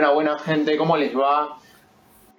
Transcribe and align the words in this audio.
Buena, 0.00 0.14
buena 0.14 0.38
gente, 0.38 0.78
¿cómo 0.78 0.96
les 0.96 1.14
va? 1.14 1.58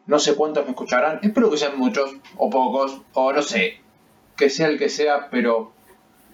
No 0.08 0.18
sé 0.18 0.34
cuántos 0.34 0.66
me 0.66 0.72
escucharán, 0.72 1.20
espero 1.22 1.52
que 1.52 1.58
sean 1.58 1.78
muchos 1.78 2.16
o 2.36 2.50
pocos, 2.50 3.02
o 3.14 3.32
no 3.32 3.44
sé, 3.44 3.78
que 4.36 4.50
sea 4.50 4.66
el 4.68 4.80
que 4.80 4.90
sea, 4.90 5.30
pero 5.30 5.72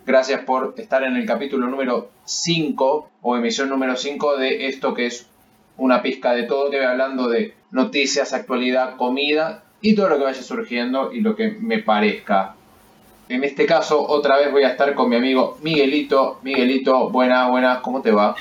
gracias 0.05 0.45
por 0.45 0.75
estar 0.77 1.03
en 1.03 1.17
el 1.17 1.25
capítulo 1.25 1.67
número 1.67 2.11
5 2.23 3.09
o 3.21 3.35
emisión 3.35 3.67
número 3.67 3.97
5 3.97 4.37
de 4.37 4.67
esto 4.67 4.93
que 4.93 5.07
es 5.07 5.27
una 5.75 6.01
pizca 6.01 6.31
de 6.31 6.43
todo, 6.43 6.69
que 6.69 6.77
voy 6.77 6.85
hablando 6.85 7.27
de 7.27 7.55
noticias, 7.71 8.31
actualidad, 8.31 8.95
comida 8.95 9.65
y 9.81 9.95
todo 9.95 10.07
lo 10.07 10.19
que 10.19 10.23
vaya 10.23 10.41
surgiendo 10.41 11.11
y 11.11 11.19
lo 11.19 11.35
que 11.35 11.49
me 11.49 11.79
parezca. 11.79 12.55
En 13.27 13.43
este 13.43 13.65
caso, 13.65 14.01
otra 14.01 14.37
vez 14.37 14.49
voy 14.49 14.63
a 14.63 14.69
estar 14.69 14.95
con 14.95 15.09
mi 15.09 15.17
amigo 15.17 15.57
Miguelito. 15.61 16.39
Miguelito, 16.43 17.09
buena, 17.09 17.49
buena, 17.49 17.81
¿cómo 17.81 18.01
te 18.01 18.11
va? 18.11 18.33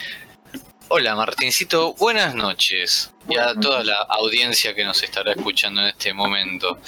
Hola 0.89 1.16
Martincito, 1.16 1.95
buenas 1.95 2.37
noches 2.37 3.12
y 3.29 3.37
a 3.37 3.55
toda 3.55 3.82
la 3.82 3.96
audiencia 4.09 4.73
que 4.73 4.84
nos 4.84 5.02
estará 5.02 5.33
escuchando 5.33 5.80
en 5.80 5.88
este 5.88 6.15
momento. 6.15 6.78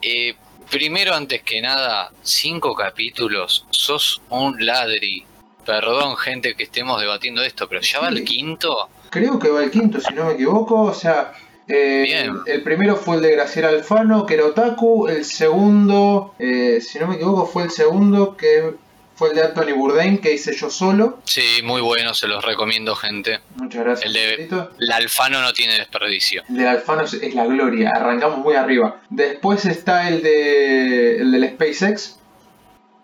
Eh, 0.00 0.36
primero, 0.70 1.12
antes 1.12 1.42
que 1.42 1.60
nada, 1.60 2.12
cinco 2.22 2.76
capítulos, 2.76 3.66
sos 3.70 4.22
un 4.30 4.64
ladri. 4.64 5.24
Perdón, 5.64 6.16
gente, 6.16 6.54
que 6.54 6.62
estemos 6.62 7.00
debatiendo 7.00 7.42
esto, 7.42 7.68
pero 7.68 7.80
¿ya 7.80 7.98
va 7.98 8.08
el 8.08 8.22
quinto? 8.22 8.88
Creo 9.10 9.36
que 9.40 9.50
va 9.50 9.64
el 9.64 9.72
quinto, 9.72 10.00
si 10.00 10.14
no 10.14 10.26
me 10.26 10.34
equivoco. 10.34 10.82
O 10.82 10.94
sea, 10.94 11.32
eh, 11.66 12.30
el 12.46 12.62
primero 12.62 12.94
fue 12.94 13.16
el 13.16 13.22
de 13.22 13.32
Graciela 13.32 13.70
Alfano, 13.70 14.26
que 14.26 14.34
era 14.34 14.46
Otaku. 14.46 15.08
El 15.08 15.24
segundo, 15.24 16.36
eh, 16.38 16.80
si 16.80 17.00
no 17.00 17.08
me 17.08 17.16
equivoco, 17.16 17.46
fue 17.46 17.64
el 17.64 17.70
segundo 17.72 18.36
que 18.36 18.76
fue 19.16 19.30
el 19.30 19.34
de 19.34 19.42
Anthony 19.42 19.74
Bourdain, 19.74 20.18
que 20.18 20.32
hice 20.34 20.54
yo 20.54 20.70
solo. 20.70 21.18
Sí, 21.24 21.62
muy 21.64 21.80
bueno, 21.80 22.14
se 22.14 22.28
los 22.28 22.44
recomiendo, 22.44 22.94
gente. 22.94 23.40
Muchas 23.56 23.84
gracias. 23.84 24.06
El 24.06 24.12
de 24.12 24.92
Alfano 24.92 25.40
no 25.40 25.52
tiene 25.52 25.74
desperdicio. 25.74 26.42
El 26.48 26.56
del 26.58 26.68
Alfano 26.68 27.02
es, 27.02 27.14
es 27.14 27.34
la 27.34 27.46
gloria, 27.46 27.90
arrancamos 27.94 28.38
muy 28.38 28.54
arriba. 28.54 29.00
Después 29.10 29.64
está 29.64 30.08
el 30.08 30.22
de 30.22 31.16
el 31.20 31.32
del 31.32 31.48
SpaceX 31.50 32.18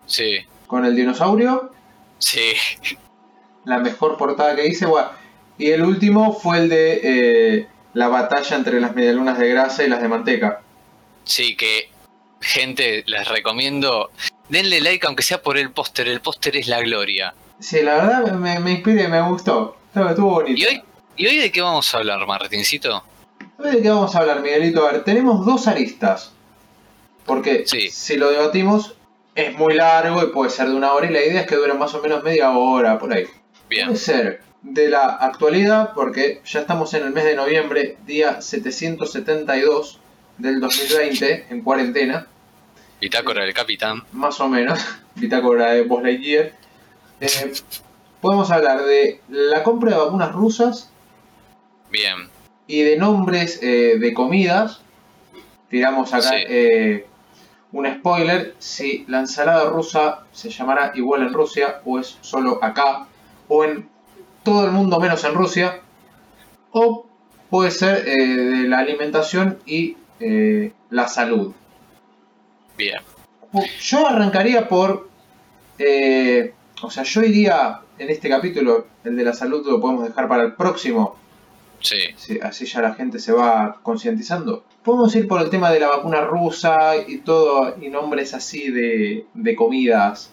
Sí, 0.05 0.39
con 0.67 0.85
el 0.85 0.95
dinosaurio, 0.95 1.71
sí, 2.19 2.53
la 3.65 3.79
mejor 3.79 4.17
portada 4.17 4.55
que 4.55 4.67
hice. 4.67 4.85
Bueno, 4.85 5.09
y 5.57 5.71
el 5.71 5.81
último 5.83 6.33
fue 6.33 6.57
el 6.57 6.69
de 6.69 6.99
eh, 7.03 7.67
la 7.93 8.07
batalla 8.09 8.55
entre 8.57 8.79
las 8.81 8.93
medialunas 8.95 9.37
de 9.39 9.47
grasa 9.49 9.83
y 9.83 9.89
las 9.89 10.01
de 10.01 10.07
manteca. 10.09 10.61
sí, 11.23 11.55
que 11.55 11.89
gente, 12.41 13.03
les 13.07 13.27
recomiendo. 13.29 14.11
Denle 14.49 14.81
like 14.81 15.05
aunque 15.07 15.23
sea 15.23 15.41
por 15.41 15.57
el 15.57 15.71
póster, 15.71 16.07
el 16.07 16.21
póster 16.21 16.57
es 16.57 16.67
la 16.67 16.81
gloria. 16.81 17.33
Sí, 17.59 17.81
la 17.81 17.95
verdad 17.95 18.31
me, 18.33 18.59
me 18.59 18.71
inspiré, 18.71 19.07
me 19.07 19.21
gustó. 19.21 19.77
Estuvo, 19.87 20.09
estuvo 20.09 20.29
bonito. 20.31 20.59
¿Y 20.59 20.65
hoy, 20.65 20.83
¿Y 21.15 21.27
hoy 21.27 21.37
de 21.37 21.51
qué 21.51 21.61
vamos 21.61 21.93
a 21.93 21.97
hablar, 21.99 22.25
Martincito? 22.27 23.03
Hoy 23.57 23.75
¿De 23.75 23.81
qué 23.81 23.89
vamos 23.89 24.15
a 24.15 24.19
hablar, 24.19 24.41
Miguelito? 24.41 24.85
A 24.87 24.91
ver, 24.91 25.03
tenemos 25.03 25.45
dos 25.45 25.67
aristas. 25.67 26.31
Porque 27.25 27.63
Sí. 27.65 27.89
si 27.89 28.17
lo 28.17 28.29
debatimos 28.31 28.95
es 29.35 29.55
muy 29.57 29.75
largo 29.75 30.21
y 30.23 30.27
puede 30.27 30.49
ser 30.51 30.67
de 30.67 30.75
una 30.75 30.93
hora 30.93 31.09
y 31.09 31.13
la 31.13 31.21
idea 31.23 31.41
es 31.41 31.47
que 31.47 31.55
dure 31.55 31.73
más 31.73 31.93
o 31.95 32.01
menos 32.01 32.21
media 32.23 32.51
hora 32.51 32.99
por 32.99 33.13
ahí. 33.13 33.25
Bien, 33.69 33.87
Puede 33.87 33.99
ser 33.99 34.41
de 34.61 34.89
la 34.89 35.05
actualidad 35.07 35.91
porque 35.95 36.41
ya 36.45 36.59
estamos 36.59 36.93
en 36.93 37.03
el 37.03 37.11
mes 37.11 37.23
de 37.23 37.35
noviembre, 37.35 37.97
día 38.05 38.41
772 38.41 39.99
del 40.37 40.59
2020 40.59 41.47
en 41.49 41.61
cuarentena, 41.61 42.27
bitácora 43.03 43.43
del 43.43 43.53
capitán. 43.53 44.03
más 44.13 44.39
o 44.39 44.47
menos, 44.47 44.79
bitácora 45.15 45.71
de 45.73 45.81
Buzz 45.83 46.03
Lightyear. 46.03 46.53
Eh, 47.19 47.53
podemos 48.21 48.49
hablar 48.49 48.83
de 48.85 49.19
la 49.29 49.61
compra 49.63 49.91
de 49.91 49.97
vacunas 49.97 50.31
rusas 50.31 50.89
Bien, 51.91 52.29
y 52.65 52.81
de 52.81 52.95
nombres 52.97 53.59
eh, 53.61 53.97
de 53.99 54.13
comidas. 54.13 54.81
Tiramos 55.69 56.13
acá 56.13 56.29
Sí. 56.29 56.35
eh, 56.47 57.05
un 57.73 57.91
spoiler, 57.93 58.55
si 58.59 59.03
la 59.09 59.19
ensalada 59.19 59.69
rusa 59.69 60.25
se 60.31 60.49
llamará 60.49 60.91
igual 60.95 61.23
en 61.23 61.33
Rusia 61.33 61.81
o 61.85 61.99
es 61.99 62.17
solo 62.21 62.59
acá 62.63 63.07
o 63.49 63.65
en 63.65 63.89
todo 64.43 64.65
el 64.65 64.71
mundo 64.71 64.99
menos 64.99 65.23
en 65.25 65.33
Rusia 65.33 65.81
o 66.71 67.05
puede 67.49 67.71
ser 67.71 68.05
de 68.05 68.67
la 68.67 68.79
alimentación 68.79 69.59
y 69.65 69.97
la 70.89 71.07
salud. 71.07 71.53
Bien. 72.77 72.99
Yo 73.81 74.07
arrancaría 74.07 74.67
por, 74.67 75.09
eh, 75.77 76.53
o 76.81 76.89
sea, 76.89 77.03
yo 77.03 77.21
iría 77.21 77.81
en 77.99 78.09
este 78.09 78.29
capítulo, 78.29 78.87
el 79.03 79.15
de 79.15 79.23
la 79.23 79.33
salud 79.33 79.65
lo 79.67 79.79
podemos 79.79 80.07
dejar 80.07 80.27
para 80.27 80.43
el 80.43 80.53
próximo, 80.53 81.17
Sí, 81.83 81.97
Sí, 82.15 82.39
así 82.41 82.65
ya 82.65 82.81
la 82.81 82.93
gente 82.93 83.19
se 83.19 83.33
va 83.33 83.79
concientizando. 83.83 84.63
Podemos 84.83 85.13
ir 85.15 85.27
por 85.27 85.41
el 85.41 85.49
tema 85.49 85.69
de 85.69 85.81
la 85.81 85.89
vacuna 85.89 86.21
rusa 86.21 86.95
y 86.95 87.17
todo, 87.19 87.75
y 87.81 87.89
nombres 87.89 88.33
así 88.33 88.71
de, 88.71 89.25
de 89.33 89.55
comidas. 89.55 90.31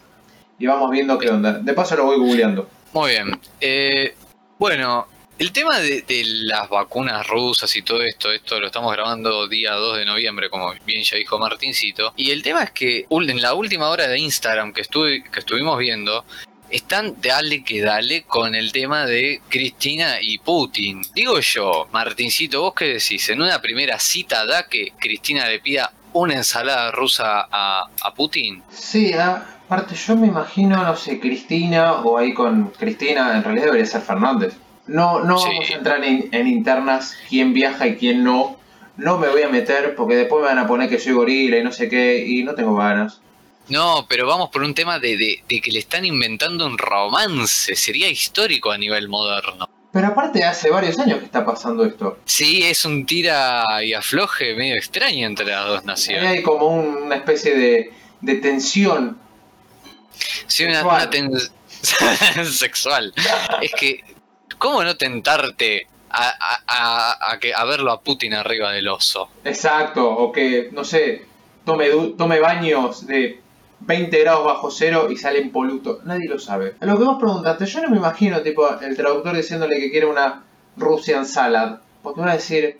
Y 0.57 0.67
vamos 0.67 0.89
viendo 0.91 1.17
qué 1.17 1.29
onda. 1.29 1.59
De 1.59 1.73
paso 1.73 1.97
lo 1.97 2.05
voy 2.05 2.17
googleando. 2.17 2.69
muy 2.93 3.11
bien. 3.11 3.39
Eh, 3.59 4.15
bueno, 4.57 5.07
el 5.41 5.51
tema 5.51 5.79
de, 5.79 6.03
las 6.43 6.69
vacunas 6.69 7.25
rusas 7.25 7.75
y 7.75 7.81
todo 7.81 8.03
esto, 8.03 8.31
esto 8.31 8.59
lo 8.59 8.67
estamos 8.67 8.93
grabando 8.93 9.47
día 9.47 9.73
2 9.73 9.97
de 9.97 10.05
noviembre, 10.05 10.51
como 10.51 10.71
bien 10.85 11.01
ya 11.01 11.17
dijo 11.17 11.39
Martincito. 11.39 12.13
Y 12.15 12.29
el 12.29 12.43
tema 12.43 12.61
es 12.61 12.69
que 12.69 13.07
en 13.09 13.41
la 13.41 13.55
última 13.55 13.89
hora 13.89 14.07
de 14.07 14.19
Instagram 14.19 14.71
que, 14.71 14.81
estuve, 14.81 15.23
que 15.23 15.39
estuvimos 15.39 15.79
viendo, 15.79 16.25
están 16.69 17.15
dale 17.19 17.63
que 17.63 17.81
dale 17.81 18.21
con 18.21 18.53
el 18.53 18.71
tema 18.71 19.07
de 19.07 19.41
Cristina 19.49 20.17
y 20.21 20.37
Putin. 20.37 21.01
Digo 21.15 21.39
yo, 21.39 21.87
Martincito, 21.91 22.61
¿vos 22.61 22.75
qué 22.75 22.85
decís? 22.85 23.27
En 23.29 23.41
una 23.41 23.59
primera 23.63 23.97
cita 23.97 24.45
da 24.45 24.67
que 24.67 24.93
Cristina 24.99 25.47
le 25.47 25.59
pida 25.59 25.91
una 26.13 26.35
ensalada 26.35 26.91
rusa 26.91 27.47
a, 27.51 27.87
a 27.99 28.13
Putin. 28.13 28.61
Sí, 28.69 29.11
aparte 29.13 29.95
yo 29.95 30.15
me 30.15 30.27
imagino, 30.27 30.83
no 30.83 30.95
sé, 30.95 31.19
Cristina 31.19 31.93
o 31.93 32.19
ahí 32.19 32.31
con 32.31 32.67
Cristina, 32.77 33.35
en 33.35 33.43
realidad 33.43 33.65
debería 33.65 33.87
ser 33.87 34.01
Fernández. 34.01 34.53
No, 34.87 35.19
no 35.23 35.37
Sí. 35.39 35.47
vamos 35.49 35.69
a 35.69 35.73
entrar 35.73 36.03
en, 36.03 36.29
en 36.31 36.47
internas 36.47 37.15
quién 37.29 37.53
viaja 37.53 37.87
y 37.87 37.95
quién 37.97 38.23
no. 38.23 38.59
No 38.97 39.17
me 39.17 39.29
voy 39.29 39.41
a 39.43 39.49
meter 39.49 39.95
porque 39.95 40.15
después 40.15 40.41
me 40.41 40.49
van 40.49 40.59
a 40.59 40.67
poner 40.67 40.89
que 40.89 40.99
soy 40.99 41.13
gorila 41.13 41.57
y 41.57 41.63
no 41.63 41.71
sé 41.71 41.87
qué 41.89 42.25
y 42.27 42.43
no 42.43 42.55
tengo 42.55 42.75
ganas. 42.75 43.21
No, 43.69 44.05
pero 44.09 44.27
vamos 44.27 44.49
por 44.49 44.63
un 44.63 44.73
tema 44.73 44.99
de, 44.99 45.15
de- 45.17 45.43
de 45.47 45.61
que 45.61 45.71
le 45.71 45.79
están 45.79 46.03
inventando 46.03 46.65
un 46.65 46.77
romance. 46.77 47.75
Sería 47.75 48.09
histórico 48.09 48.71
a 48.71 48.77
nivel 48.77 49.07
moderno. 49.07 49.69
Pero 49.93 50.07
aparte 50.07 50.43
hace 50.43 50.69
varios 50.69 50.97
años 50.99 51.19
que 51.19 51.25
está 51.25 51.45
pasando 51.45 51.85
esto. 51.85 52.17
Sí, 52.25 52.63
es 52.63 52.83
un 52.85 53.05
tira 53.05 53.63
y 53.83 53.93
afloje 53.93 54.55
medio 54.55 54.75
extraño 54.75 55.27
entre 55.27 55.45
las 55.47 55.67
dos 55.67 55.85
naciones. 55.85 56.25
hay 56.29 56.41
como 56.43 56.67
un- 56.67 57.03
una 57.03 57.15
especie 57.15 57.55
de, 57.55 57.91
de 58.21 58.35
tensión. 58.35 59.17
Sí, 60.47 60.65
una, 60.65 60.75
sexual. 60.81 60.95
una 61.01 61.09
ten- 61.09 62.45
sexual. 62.51 63.13
Es 63.61 63.71
que, 63.73 64.03
¿cómo 64.61 64.83
no 64.83 64.95
tentarte 64.95 65.87
a, 66.09 66.29
a- 66.67 67.31
a- 67.33 67.39
que, 67.39 67.53
a 67.53 67.65
verlo 67.65 67.91
a 67.91 68.01
Putin 68.01 68.33
arriba 68.35 68.71
del 68.71 68.87
oso? 68.87 69.29
Exacto, 69.43 70.07
o 70.09 70.31
que, 70.31 70.69
no 70.71 70.83
sé, 70.83 71.25
tome, 71.65 71.89
tome 72.17 72.39
baños 72.39 73.05
de 73.07 73.41
20 73.81 74.19
grados 74.19 74.45
bajo 74.45 74.69
cero 74.69 75.07
y 75.09 75.17
sale 75.17 75.39
impoluto. 75.39 75.99
Nadie 76.05 76.29
lo 76.29 76.37
sabe. 76.37 76.75
Lo 76.81 76.97
que 76.97 77.03
vos 77.03 77.17
preguntaste, 77.19 77.65
yo 77.65 77.81
no 77.81 77.89
me 77.89 77.97
imagino, 77.97 78.41
tipo, 78.41 78.79
el 78.79 78.95
traductor 78.95 79.35
diciéndole 79.35 79.79
que 79.79 79.89
quiere 79.89 80.05
una 80.05 80.43
Russian 80.77 81.25
salad. 81.25 81.79
Porque 82.03 82.21
va 82.21 82.31
a 82.31 82.35
decir, 82.35 82.77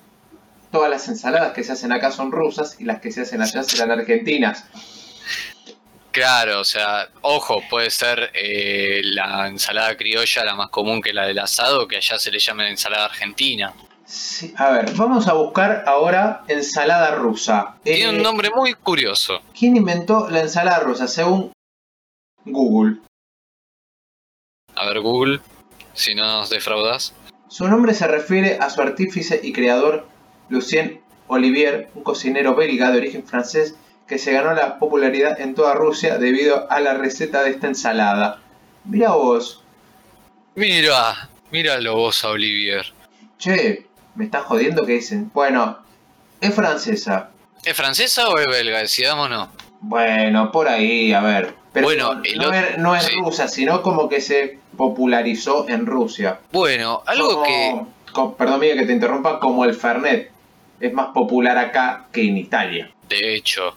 todas 0.71 0.89
las 0.89 1.07
ensaladas 1.07 1.53
que 1.53 1.63
se 1.63 1.71
hacen 1.71 1.91
acá 1.91 2.11
son 2.11 2.31
rusas 2.31 2.79
y 2.79 2.85
las 2.85 3.01
que 3.01 3.11
se 3.11 3.21
hacen 3.21 3.41
allá 3.41 3.63
serán 3.63 3.91
argentinas. 3.91 4.65
Claro, 6.11 6.59
o 6.59 6.63
sea, 6.65 7.07
ojo, 7.21 7.61
puede 7.69 7.89
ser 7.89 8.31
eh, 8.33 9.01
la 9.03 9.47
ensalada 9.47 9.95
criolla 9.95 10.43
la 10.43 10.55
más 10.55 10.69
común 10.69 11.01
que 11.01 11.13
la 11.13 11.25
del 11.25 11.39
asado, 11.39 11.87
que 11.87 11.97
allá 11.97 12.19
se 12.19 12.31
le 12.31 12.39
llama 12.39 12.67
ensalada 12.69 13.05
argentina. 13.05 13.73
Sí, 14.05 14.53
a 14.57 14.71
ver, 14.71 14.91
vamos 14.95 15.29
a 15.29 15.33
buscar 15.33 15.85
ahora 15.87 16.43
ensalada 16.49 17.15
rusa. 17.15 17.77
Tiene 17.83 18.01
Eh, 18.03 18.09
un 18.09 18.21
nombre 18.21 18.49
muy 18.53 18.73
curioso. 18.73 19.39
¿Quién 19.57 19.77
inventó 19.77 20.29
la 20.29 20.41
ensalada 20.41 20.79
rusa? 20.79 21.07
Según 21.07 21.53
Google. 22.43 22.97
A 24.75 24.85
ver, 24.87 24.99
Google, 24.99 25.39
si 25.93 26.13
no 26.13 26.23
nos 26.25 26.49
defraudas. 26.49 27.13
Su 27.47 27.67
nombre 27.69 27.93
se 27.93 28.07
refiere 28.07 28.57
a 28.59 28.69
su 28.69 28.81
artífice 28.81 29.39
y 29.41 29.53
creador 29.53 30.07
Lucien 30.49 31.01
Olivier, 31.27 31.89
un 31.95 32.03
cocinero 32.03 32.55
belga 32.55 32.91
de 32.91 32.97
origen 32.97 33.25
francés 33.25 33.75
que 34.11 34.17
se 34.19 34.33
ganó 34.33 34.53
la 34.53 34.77
popularidad 34.77 35.39
en 35.39 35.55
toda 35.55 35.73
Rusia 35.73 36.17
debido 36.17 36.69
a 36.69 36.81
la 36.81 36.95
receta 36.95 37.43
de 37.43 37.51
esta 37.51 37.67
ensalada. 37.67 38.41
Mira 38.83 39.11
vos, 39.11 39.63
Mira, 40.53 41.29
míralo 41.49 41.95
vos 41.95 42.21
Olivier. 42.25 42.85
che, 43.37 43.87
me 44.15 44.25
estás 44.25 44.43
jodiendo 44.43 44.85
que 44.85 44.91
dicen. 44.95 45.31
Bueno, 45.33 45.77
es 46.41 46.53
francesa. 46.53 47.29
¿Es 47.63 47.73
francesa 47.73 48.27
o 48.27 48.37
es 48.37 48.47
belga? 48.47 48.79
Decidámonos. 48.79 49.47
Bueno, 49.79 50.51
por 50.51 50.67
ahí, 50.67 51.13
a 51.13 51.21
ver. 51.21 51.53
Pero 51.71 51.87
Bueno, 51.87 52.15
no, 52.15 52.21
el 52.25 52.37
no 52.37 52.47
otro- 52.47 52.59
es, 52.59 52.77
no 52.79 52.95
es 52.97 53.03
sí. 53.05 53.15
rusa, 53.15 53.47
sino 53.47 53.81
como 53.81 54.09
que 54.09 54.19
se 54.19 54.59
popularizó 54.75 55.69
en 55.69 55.85
Rusia. 55.85 56.41
Bueno, 56.51 57.01
algo 57.05 57.41
como, 57.43 57.87
que. 58.13 58.35
perdón 58.37 58.59
Miguel 58.59 58.79
que 58.79 58.85
te 58.87 58.91
interrumpa, 58.91 59.39
como 59.39 59.63
el 59.63 59.73
Fernet. 59.73 60.31
Es 60.81 60.91
más 60.91 61.07
popular 61.13 61.57
acá 61.57 62.07
que 62.11 62.23
en 62.27 62.35
Italia. 62.37 62.91
De 63.07 63.35
hecho, 63.35 63.73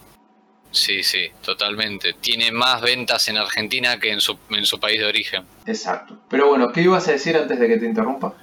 sí, 0.75 1.03
sí, 1.03 1.31
totalmente. 1.43 2.13
Tiene 2.15 2.53
más 2.53 2.83
ventas 2.83 3.27
en 3.29 3.39
Argentina 3.39 3.99
que 3.99 4.11
en 4.11 4.21
su, 4.21 4.39
en 4.51 4.67
su 4.67 4.79
país 4.79 5.01
de 5.01 5.07
origen. 5.07 5.45
Exacto. 5.67 6.19
Pero 6.29 6.49
bueno, 6.49 6.71
¿qué 6.73 6.83
ibas 6.83 7.09
a 7.09 7.13
decir 7.13 7.37
antes 7.37 7.59
de 7.59 7.67
que 7.69 7.77
te 7.79 7.87
interrumpa? 7.87 8.35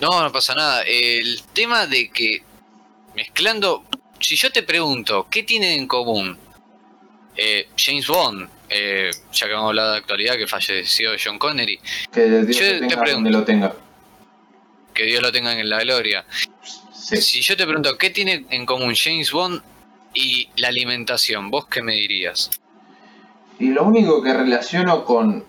No, 0.00 0.22
no 0.22 0.30
pasa 0.32 0.54
nada. 0.54 0.82
El 0.82 1.42
tema 1.52 1.86
de 1.86 2.10
que 2.10 2.42
mezclando, 3.14 3.84
si 4.18 4.36
yo 4.36 4.50
te 4.52 4.62
pregunto, 4.62 5.26
¿qué 5.30 5.42
tienen 5.42 5.72
en 5.80 5.86
común 5.86 6.38
Eh, 7.36 7.68
James 7.76 8.06
Bond, 8.08 8.48
eh, 8.68 9.10
ya 9.32 9.46
que 9.46 9.52
vamos 9.52 9.66
a 9.66 9.70
hablar 9.70 9.92
de 9.92 9.98
actualidad, 9.98 10.36
que 10.36 10.46
falleció 10.46 11.12
John 11.22 11.38
Connery, 11.38 11.78
Que 12.12 12.26
Dios 12.42 12.56
Yo 12.56 12.64
lo 12.66 12.72
te 12.72 12.78
tenga 12.80 13.02
pregunto. 13.02 13.12
donde 13.12 13.30
lo 13.30 13.44
tenga. 13.44 13.74
que 14.92 15.04
Dios 15.04 15.22
lo 15.22 15.30
tenga 15.32 15.52
en 15.58 15.70
la 15.70 15.80
gloria. 15.80 16.24
Sí. 16.92 17.16
Si 17.18 17.40
yo 17.40 17.56
te 17.56 17.64
pregunto, 17.66 17.96
¿qué 17.96 18.10
tiene 18.10 18.44
en 18.50 18.66
común 18.66 18.94
James 18.94 19.30
Bond 19.32 19.62
y 20.14 20.48
la 20.56 20.68
alimentación? 20.68 21.50
¿Vos 21.50 21.66
qué 21.66 21.82
me 21.82 21.94
dirías? 21.94 22.50
Y 23.58 23.68
lo 23.68 23.84
único 23.84 24.22
que 24.22 24.32
relaciono 24.32 25.04
con 25.04 25.44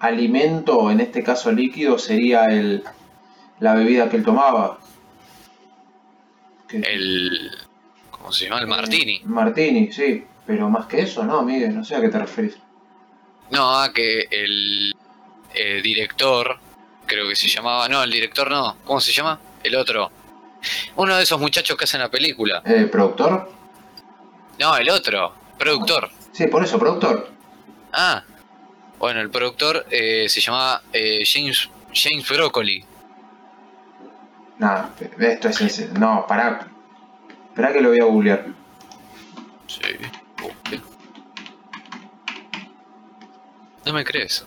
alimento, 0.00 0.90
en 0.90 1.00
este 1.00 1.22
caso 1.22 1.52
líquido, 1.52 1.98
sería 1.98 2.46
el 2.46 2.84
la 3.60 3.74
bebida 3.74 4.08
que 4.08 4.16
él 4.16 4.24
tomaba. 4.24 4.78
Que- 6.68 6.78
El. 6.78 7.50
¿Cómo 8.10 8.32
se 8.32 8.44
llama? 8.44 8.60
El 8.60 8.66
Martini. 8.66 9.20
Martini, 9.24 9.90
sí. 9.92 10.24
Pero 10.46 10.68
más 10.70 10.86
que 10.86 11.00
eso, 11.00 11.24
no, 11.24 11.42
Miguel, 11.42 11.74
no 11.74 11.84
sé 11.84 11.94
a 11.96 12.00
qué 12.00 12.08
te 12.08 12.18
referís. 12.18 12.56
No, 13.50 13.70
ah, 13.78 13.92
que 13.92 14.26
el 14.30 14.94
eh, 15.54 15.80
director, 15.82 16.58
creo 17.06 17.28
que 17.28 17.36
se 17.36 17.48
llamaba. 17.48 17.88
No, 17.88 18.02
el 18.02 18.10
director 18.10 18.50
no. 18.50 18.76
¿Cómo 18.84 19.00
se 19.00 19.12
llama? 19.12 19.38
El 19.62 19.76
otro. 19.76 20.10
Uno 20.96 21.16
de 21.16 21.22
esos 21.22 21.40
muchachos 21.40 21.76
que 21.76 21.84
hacen 21.84 22.00
la 22.00 22.10
película. 22.10 22.62
Eh, 22.64 22.88
¿Productor? 22.90 23.50
No, 24.58 24.76
el 24.76 24.90
otro. 24.90 25.34
Productor. 25.58 26.10
Sí, 26.32 26.46
por 26.46 26.62
eso, 26.64 26.78
productor. 26.78 27.30
Ah. 27.92 28.22
Bueno, 28.98 29.20
el 29.20 29.30
productor 29.30 29.86
eh, 29.90 30.28
se 30.28 30.40
llamaba 30.40 30.82
eh, 30.92 31.22
James, 31.24 31.68
James 31.92 32.28
Broccoli. 32.28 32.84
Nada, 34.58 34.90
esto 35.20 35.48
es. 35.48 35.92
No, 35.92 36.26
pará. 36.26 36.66
Esperá 37.48 37.72
que 37.72 37.80
lo 37.80 37.90
voy 37.90 38.00
a 38.00 38.04
googlear. 38.04 38.46
Sí. 39.68 39.80
No 43.84 43.92
me 43.92 44.04
crees. 44.04 44.44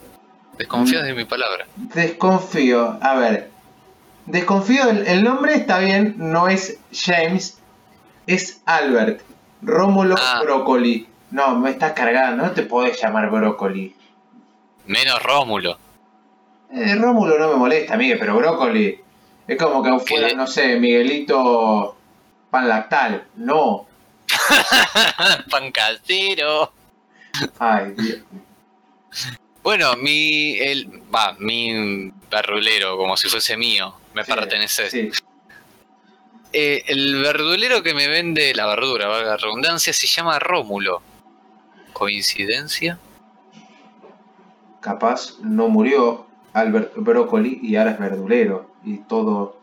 Desconfías 0.57 1.03
de 1.03 1.13
mi 1.13 1.25
palabra. 1.25 1.65
Desconfío, 1.75 2.99
a 3.01 3.15
ver. 3.15 3.49
Desconfío, 4.25 4.89
el, 4.89 5.07
el 5.07 5.23
nombre 5.23 5.55
está 5.55 5.79
bien, 5.79 6.15
no 6.17 6.47
es 6.47 6.77
James, 6.91 7.57
es 8.27 8.61
Albert. 8.65 9.21
Rómulo 9.61 10.15
Ah. 10.17 10.39
Broccoli. 10.43 11.07
No, 11.31 11.55
me 11.59 11.69
estás 11.71 11.93
cargando, 11.93 12.43
no 12.43 12.51
te 12.51 12.63
podés 12.63 13.01
llamar 13.01 13.29
Broccoli. 13.29 13.95
Menos 14.87 15.21
Rómulo. 15.23 15.77
Eh, 16.73 16.95
Rómulo 16.95 17.37
no 17.39 17.49
me 17.49 17.55
molesta, 17.55 17.95
Miguel, 17.97 18.19
pero 18.19 18.35
Broccoli. 18.35 18.99
Es 19.47 19.57
como 19.57 19.81
que 19.83 19.97
fuera, 20.05 20.27
¿Qué? 20.29 20.35
no 20.35 20.47
sé, 20.47 20.79
Miguelito 20.79 21.95
Pan 22.49 22.67
Lactal. 22.67 23.25
No. 23.35 23.85
Pan 25.49 25.71
casero. 25.71 26.71
Ay, 27.59 27.93
Dios. 27.97 28.19
Bueno, 29.63 29.95
mi. 29.95 30.57
El, 30.59 31.01
va, 31.13 31.35
mi 31.39 32.11
verdulero, 32.29 32.97
como 32.97 33.15
si 33.17 33.29
fuese 33.29 33.55
mío. 33.57 33.93
Me 34.13 34.23
Sí, 34.25 34.31
pertenece. 34.33 34.89
Sí. 34.89 35.09
Eh, 36.53 36.83
el 36.87 37.21
verdulero 37.21 37.81
que 37.81 37.93
me 37.93 38.07
vende 38.07 38.53
la 38.53 38.67
verdura, 38.67 39.07
valga 39.07 39.29
la 39.31 39.37
redundancia, 39.37 39.93
se 39.93 40.07
llama 40.07 40.37
Rómulo. 40.39 41.01
¿Coincidencia? 41.93 42.99
Capaz 44.81 45.39
no 45.41 45.67
murió 45.69 46.25
Albert 46.53 46.93
Broccoli 46.95 47.59
y 47.61 47.75
ahora 47.75 47.91
es 47.91 47.99
verdulero. 47.99 48.69
Y 48.83 48.97
todo. 48.99 49.57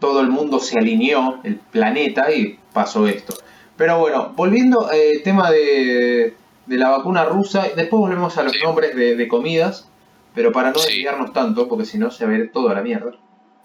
Todo 0.00 0.20
el 0.20 0.28
mundo 0.28 0.58
se 0.60 0.78
alineó, 0.78 1.40
el 1.44 1.56
planeta, 1.56 2.30
y 2.30 2.58
pasó 2.72 3.08
esto. 3.08 3.34
Pero 3.76 3.98
bueno, 3.98 4.32
volviendo 4.36 4.86
al 4.88 5.22
tema 5.24 5.50
de, 5.50 6.36
de 6.66 6.76
la 6.78 6.90
vacuna 6.90 7.24
rusa, 7.24 7.62
después 7.74 8.00
volvemos 8.00 8.36
a 8.36 8.42
los 8.42 8.52
Sí. 8.52 8.58
nombres 8.62 8.94
de, 8.94 9.16
de 9.16 9.28
comidas, 9.28 9.88
pero 10.34 10.52
para 10.52 10.72
no 10.72 10.78
Sí. 10.78 10.92
desviarnos 10.96 11.32
tanto, 11.32 11.68
porque 11.68 11.86
si 11.86 11.96
no 11.96 12.10
se 12.10 12.26
va 12.26 12.32
a 12.32 12.36
ir 12.36 12.52
todo 12.52 12.68
a 12.68 12.74
la 12.74 12.82
mierda. 12.82 13.12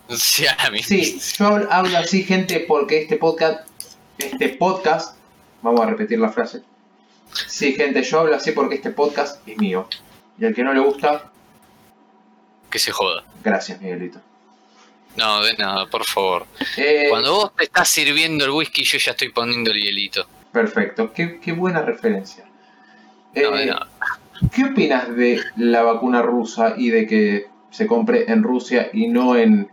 Sí, 0.18 0.46
a 0.48 0.58
yo 1.38 1.46
hablo, 1.48 1.68
hablo 1.72 1.98
así, 2.00 2.24
gente, 2.24 2.60
porque 2.62 3.04
este 3.04 3.18
podcast, 3.18 3.68
este 4.18 4.50
podcast, 4.50 5.16
vamos 5.62 5.82
a 5.82 5.86
repetir 5.86 6.18
la 6.20 6.30
frase. 6.30 6.64
Sí, 7.48 7.74
gente, 7.74 8.02
yo 8.02 8.22
hablo 8.22 8.36
así 8.36 8.52
porque 8.52 8.76
este 8.76 8.90
podcast 8.90 9.48
es 9.48 9.58
mío. 9.58 9.88
Y 10.40 10.46
al 10.46 10.56
que 10.56 10.64
no 10.64 10.74
le 10.74 10.80
gusta, 10.80 11.30
Que 12.72 12.80
se 12.80 12.92
joda. 12.92 13.24
gracias, 13.44 13.80
Miguelito. 13.82 14.20
No, 15.16 15.44
de 15.44 15.54
nada, 15.58 15.86
por 15.88 16.06
favor. 16.06 16.46
Eh, 16.78 17.08
Cuando 17.10 17.34
vos 17.36 17.56
te 17.56 17.66
estás 17.66 17.90
sirviendo 17.90 18.46
el 18.46 18.52
whisky, 18.52 18.84
yo 18.84 18.98
ya 18.98 19.12
estoy 19.12 19.30
poniendo 19.30 19.70
el 19.72 19.78
hielito. 19.82 20.26
Perfecto, 20.52 21.14
qué, 21.14 21.40
qué 21.40 21.52
buena 21.52 21.82
referencia. 21.82 22.46
No, 23.36 23.42
Eh, 23.56 23.60
de 23.60 23.66
nada. 23.68 23.88
¿Qué 24.56 24.64
opinas 24.66 25.16
de 25.16 25.42
la 25.58 25.84
vacuna 25.84 26.22
rusa 26.22 26.74
y 26.78 26.90
de 26.90 27.06
que 27.06 27.48
se 27.70 27.86
compre 27.86 28.32
en 28.32 28.42
Rusia 28.42 28.90
y 28.94 29.08
no 29.10 29.36
en 29.36 29.70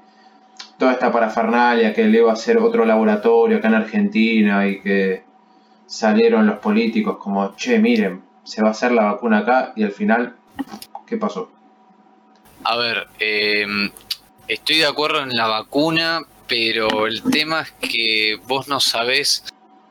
toda 0.79 0.93
esta 0.93 1.11
parafernalia 1.11 1.95
que 1.95 2.05
le 2.05 2.19
iba 2.19 2.31
a 2.31 2.35
hacer 2.35 2.59
otro 2.59 2.85
laboratorio 2.85 3.59
acá 3.59 3.69
en 3.69 3.75
Argentina 3.75 4.67
y 4.67 4.81
que 4.81 5.25
salieron 5.87 6.47
los 6.47 6.59
políticos 6.59 7.19
como, 7.19 7.55
che, 7.57 7.79
miren, 7.79 8.23
se 8.45 8.63
va 8.63 8.69
a 8.69 8.71
hacer 8.73 8.93
la 8.93 9.05
vacuna 9.05 9.39
acá 9.39 9.73
y 9.77 9.85
al 9.85 9.93
final, 9.93 10.37
¿qué 11.07 11.17
pasó? 11.17 11.51
A 12.65 12.77
ver, 12.77 13.09
eh, 13.21 13.67
estoy 14.49 14.79
de 14.79 14.87
acuerdo 14.87 15.23
en 15.23 15.31
la 15.31 15.47
vacuna, 15.47 16.21
pero 16.49 17.07
el 17.07 17.23
tema 17.23 17.63
es 17.63 17.73
que 17.73 18.41
vos 18.47 18.69
no 18.69 18.81
sabés 18.81 19.45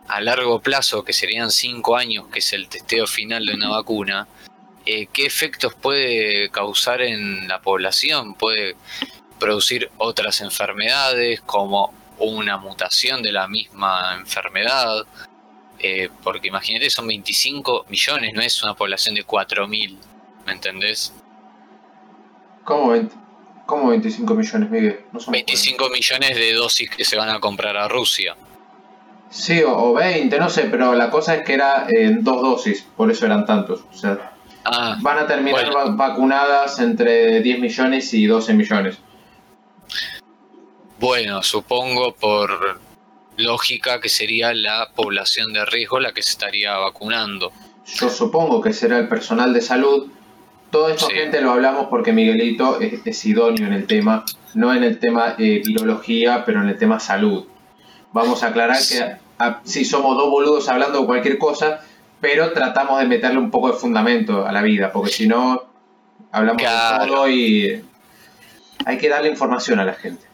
a 0.08 0.22
largo 0.22 0.60
plazo, 0.62 1.04
que 1.04 1.14
serían 1.14 1.52
cinco 1.52 1.96
años, 1.96 2.28
que 2.28 2.40
es 2.40 2.54
el 2.54 2.68
testeo 2.68 3.08
final 3.08 3.46
de 3.46 3.56
una 3.56 3.70
vacuna, 3.70 4.28
eh, 4.86 5.08
qué 5.12 5.26
efectos 5.26 5.74
puede 5.74 6.50
causar 6.50 7.02
en 7.02 7.48
la 7.48 7.62
población. 7.62 8.36
Puede 8.36 8.76
producir 9.40 9.90
otras 9.98 10.42
enfermedades, 10.42 11.42
como 11.42 11.94
una 12.20 12.58
mutación 12.58 13.22
de 13.22 13.32
la 13.32 13.48
misma 13.48 14.16
enfermedad. 14.16 15.06
eh, 15.80 16.10
porque 16.24 16.48
imagínate, 16.48 16.90
son 16.90 17.06
25 17.08 17.86
millones, 17.90 18.34
no 18.34 18.42
es 18.42 18.64
una 18.64 18.74
población 18.76 19.14
de 19.16 19.26
4.000, 19.26 19.98
¿me 20.46 20.54
entendés? 20.54 21.14
¿Cómo, 22.64 22.90
20 22.90 23.14
cómo 23.66 23.90
25 23.90 24.34
millones, 24.36 24.70
Miguel? 24.70 25.00
No 25.12 25.20
somos 25.20 25.34
25 25.34 25.90
millones 25.90 26.36
de 26.36 26.54
dosis 26.54 26.90
que 26.90 27.04
se 27.04 27.18
van 27.18 27.30
a 27.30 27.40
comprar 27.40 27.76
a 27.78 27.88
Rusia. 27.88 28.36
Sí, 29.30 29.62
o, 29.64 29.76
o 29.76 29.94
20, 29.94 30.40
no 30.40 30.50
sé, 30.50 30.64
pero 30.72 30.94
la 30.96 31.10
cosa 31.10 31.36
es 31.36 31.44
que 31.44 31.54
era 31.54 31.88
en 31.90 32.24
dos 32.24 32.42
dosis, 32.42 32.88
por 32.96 33.12
eso 33.12 33.26
eran 33.26 33.46
tantos. 33.46 33.82
O 33.92 33.96
sea, 33.96 34.32
Ah, 34.68 34.98
van 35.02 35.20
a 35.20 35.28
terminar 35.28 35.72
Bueno. 35.72 35.96
vacunadas 35.96 36.80
entre 36.80 37.42
10 37.42 37.60
millones 37.60 38.12
y 38.16 38.26
12 38.26 38.54
millones. 38.56 38.98
Bueno, 41.06 41.44
supongo 41.44 42.14
por 42.16 42.80
lógica 43.38 44.00
que 44.02 44.10
sería 44.10 44.54
la 44.54 44.90
población 44.96 45.54
de 45.54 45.64
riesgo 45.66 46.00
la 46.00 46.14
que 46.14 46.24
se 46.24 46.32
estaría 46.32 46.76
vacunando. 46.78 47.52
Yo 47.86 48.10
supongo 48.10 48.62
que 48.62 48.74
será 48.74 48.98
el 48.98 49.08
personal 49.08 49.54
de 49.54 49.62
salud. 49.62 50.08
Todo 50.72 50.90
esto, 50.90 51.08
Sí. 51.08 51.14
gente, 51.14 51.42
lo 51.42 51.52
hablamos 51.52 51.88
porque 51.90 52.12
Miguelito 52.12 52.80
es, 52.82 53.06
es 53.06 53.26
idóneo 53.26 53.68
en 53.68 53.74
el 53.74 53.86
tema, 53.88 54.26
no 54.56 54.74
en 54.74 54.84
el 54.84 55.00
tema 55.00 55.36
eh, 55.38 55.62
biología, 55.66 56.44
pero 56.46 56.62
en 56.62 56.70
el 56.70 56.78
tema 56.78 57.00
salud. 57.00 57.46
Vamos 58.12 58.42
a 58.44 58.48
aclarar 58.48 58.78
Sí. 58.78 58.98
que 58.98 59.16
a- 59.38 59.62
sí 59.64 59.86
somos 59.86 60.18
dos 60.18 60.30
boludos 60.30 60.68
hablando 60.70 61.02
de 61.02 61.06
cualquier 61.06 61.38
cosa, 61.38 61.82
pero 62.20 62.52
tratamos 62.52 63.00
de 63.00 63.06
meterle 63.06 63.38
un 63.38 63.52
poco 63.52 63.68
de 63.72 63.74
fundamento 63.78 64.46
a 64.46 64.52
la 64.52 64.62
vida, 64.64 64.92
porque 64.92 65.12
si 65.12 65.28
no, 65.28 65.62
hablamos 66.32 66.62
Claro. 66.62 67.04
de 67.04 67.10
todo 67.12 67.30
y 67.30 67.84
hay 68.86 68.98
que 68.98 69.08
darle 69.10 69.30
información 69.30 69.80
a 69.80 69.86
la 69.86 69.94
gente. 69.94 70.26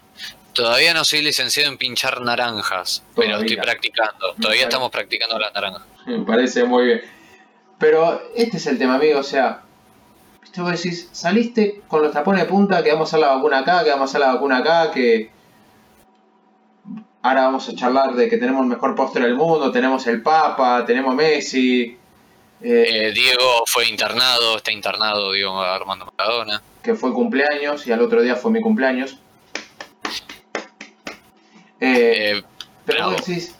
Todavía 0.54 0.94
no 0.94 1.04
soy 1.04 1.22
licenciado 1.22 1.70
en 1.72 1.78
pinchar 1.78 2.22
naranjas, 2.22 3.04
pero 3.16 3.38
estoy 3.38 3.58
practicando. 3.58 4.34
Todavía 4.40 4.64
estamos 4.64 4.92
practicando 4.92 5.40
las 5.40 5.54
naranjas. 5.54 5.84
Me 6.06 6.20
parece 6.26 6.64
muy 6.66 6.86
bien. 6.86 7.02
Pero 7.80 8.22
este 8.36 8.58
es 8.58 8.68
el 8.68 8.78
tema, 8.78 8.96
amigo. 8.96 9.20
O 9.20 9.24
sea, 9.24 9.62
vos 10.58 10.72
decís, 10.72 11.10
saliste 11.12 11.82
con 11.88 12.02
los 12.04 12.12
tapones 12.12 12.44
de 12.44 12.50
punta, 12.50 12.84
que 12.84 12.92
vamos 12.92 13.08
a 13.08 13.18
hacer 13.18 13.20
la 13.28 13.36
vacuna 13.36 13.60
acá, 13.60 13.84
que 13.84 13.90
vamos 13.92 14.10
a 14.10 14.12
hacer 14.12 14.22
la 14.22 14.34
vacuna 14.34 14.58
acá, 14.58 14.92
que 14.92 15.32
ahora 17.22 17.44
vamos 17.44 17.68
a 17.70 17.76
charlar 17.76 18.14
de 18.14 18.30
que 18.30 18.38
tenemos 18.38 18.62
el 18.62 18.68
mejor 18.68 18.96
postre 18.96 19.24
del 19.24 19.36
mundo, 19.36 19.72
tenemos 19.72 20.06
el 20.08 20.22
Papa, 20.22 20.84
tenemos 20.86 21.16
Messi, 21.16 21.98
eh, 22.62 23.08
Eh, 23.08 23.12
Diego 23.14 23.64
fue 23.66 23.88
internado, 23.88 24.58
está 24.58 24.72
internado 24.72 25.32
Diego 25.32 25.60
Armando 25.62 26.12
Maradona. 26.18 26.62
que 26.84 26.96
fue 26.96 27.14
cumpleaños 27.14 27.86
y 27.88 27.92
al 27.92 28.02
otro 28.02 28.22
día 28.22 28.36
fue 28.36 28.52
mi 28.52 28.60
cumpleaños. 28.62 29.18
Eh, 31.82 32.42
pero 32.86 33.12
vos 33.12 33.26
decís, 33.26 33.56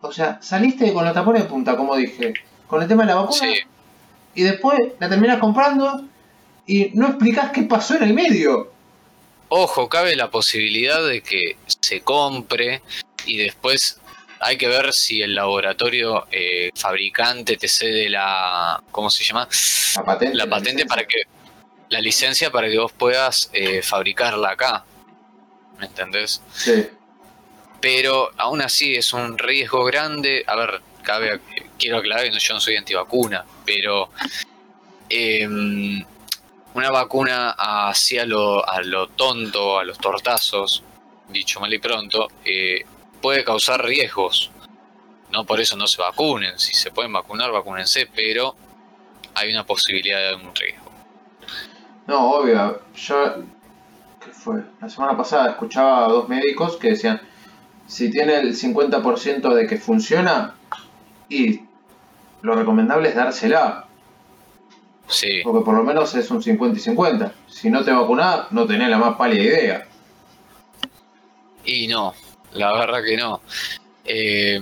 o 0.00 0.12
sea, 0.12 0.40
saliste 0.40 0.92
con 0.92 1.04
los 1.04 1.12
tapones 1.12 1.42
de 1.42 1.48
punta, 1.48 1.76
como 1.76 1.96
dije, 1.96 2.32
con 2.66 2.80
el 2.80 2.88
tema 2.88 3.02
de 3.02 3.08
la 3.08 3.16
vacuna, 3.16 3.38
sí, 3.38 3.60
y 4.34 4.42
después 4.42 4.78
la 4.98 5.08
terminás 5.08 5.38
comprando 5.38 6.04
y 6.66 6.90
no 6.94 7.08
explicás 7.08 7.50
qué 7.50 7.62
pasó 7.64 7.96
en 7.96 8.04
el 8.04 8.14
medio. 8.14 8.72
Ojo, 9.48 9.88
cabe 9.88 10.16
la 10.16 10.30
posibilidad 10.30 11.06
de 11.06 11.20
que 11.20 11.56
se 11.66 12.00
compre 12.00 12.80
y 13.26 13.36
después 13.36 14.00
hay 14.40 14.56
que 14.56 14.66
ver 14.66 14.92
si 14.92 15.22
el 15.22 15.34
laboratorio 15.34 16.26
eh, 16.30 16.70
fabricante 16.74 17.56
te 17.56 17.68
cede 17.68 18.08
la. 18.08 18.82
¿Cómo 18.90 19.10
se 19.10 19.24
llama? 19.24 19.48
La 19.96 20.04
patente. 20.04 20.36
La 20.36 20.46
patente 20.48 20.86
para 20.86 21.04
que. 21.04 21.22
La 21.90 22.00
licencia 22.00 22.50
para 22.50 22.68
que 22.68 22.78
vos 22.78 22.92
puedas 22.92 23.50
eh, 23.52 23.82
fabricarla 23.82 24.50
acá. 24.52 24.84
¿Me 25.82 25.88
entendés? 25.88 26.40
Sí. 26.54 26.88
Pero 27.80 28.30
aún 28.36 28.62
así 28.62 28.94
es 28.94 29.12
un 29.12 29.36
riesgo 29.36 29.84
grande. 29.84 30.44
A 30.46 30.54
ver, 30.54 30.80
cabe, 31.02 31.40
quiero 31.76 31.98
aclarar 31.98 32.30
que 32.30 32.38
yo 32.38 32.54
no 32.54 32.60
soy 32.60 32.76
antivacuna, 32.76 33.44
pero 33.66 34.10
em, 35.08 36.04
una 36.74 36.90
vacuna 36.92 37.56
así 37.58 38.16
a 38.16 38.24
lo, 38.24 38.64
a 38.64 38.80
lo 38.82 39.08
tonto, 39.08 39.80
a 39.80 39.82
los 39.82 39.98
tortazos, 39.98 40.84
dicho 41.30 41.58
mal 41.58 41.74
y 41.74 41.80
pronto, 41.80 42.28
eh, 42.44 42.84
puede 43.20 43.42
causar 43.42 43.84
riesgos. 43.84 44.52
No 45.32 45.44
por 45.44 45.60
eso 45.60 45.76
no 45.76 45.88
se 45.88 46.00
vacunen. 46.00 46.60
Si 46.60 46.74
se 46.74 46.92
pueden 46.92 47.12
vacunar, 47.12 47.50
vacúnense, 47.50 48.06
pero 48.06 48.54
hay 49.34 49.50
una 49.50 49.66
posibilidad 49.66 50.28
de 50.28 50.34
un 50.36 50.54
riesgo. 50.54 50.92
No, 52.06 52.34
obvio. 52.34 52.82
Yo, 52.94 53.34
¿qué 53.34 53.61
fue? 54.42 54.62
La 54.80 54.88
semana 54.88 55.16
pasada 55.16 55.50
escuchaba 55.50 56.04
a 56.04 56.08
dos 56.08 56.28
médicos 56.28 56.76
que 56.76 56.90
decían, 56.90 57.20
si 57.86 58.10
tiene 58.10 58.36
el 58.36 58.54
50% 58.56 59.54
de 59.54 59.66
que 59.66 59.76
funciona, 59.76 60.54
y 61.28 61.60
lo 62.42 62.54
recomendable 62.54 63.08
es 63.08 63.14
dársela, 63.14 63.86
Sí. 65.08 65.40
porque 65.44 65.64
por 65.64 65.74
lo 65.74 65.82
menos 65.82 66.14
es 66.14 66.30
un 66.30 66.42
50 66.42 66.78
y 66.78 66.80
50. 66.80 67.32
Si 67.46 67.70
no 67.70 67.84
te 67.84 67.90
vacunás, 67.92 68.50
no 68.50 68.66
tenés 68.66 68.88
la 68.88 68.98
más 68.98 69.16
pálida 69.16 69.42
idea. 69.42 69.88
Y 71.64 71.86
no, 71.86 72.14
la 72.52 72.72
verdad 72.72 73.04
que 73.04 73.16
no. 73.16 73.40
Eh, 74.04 74.58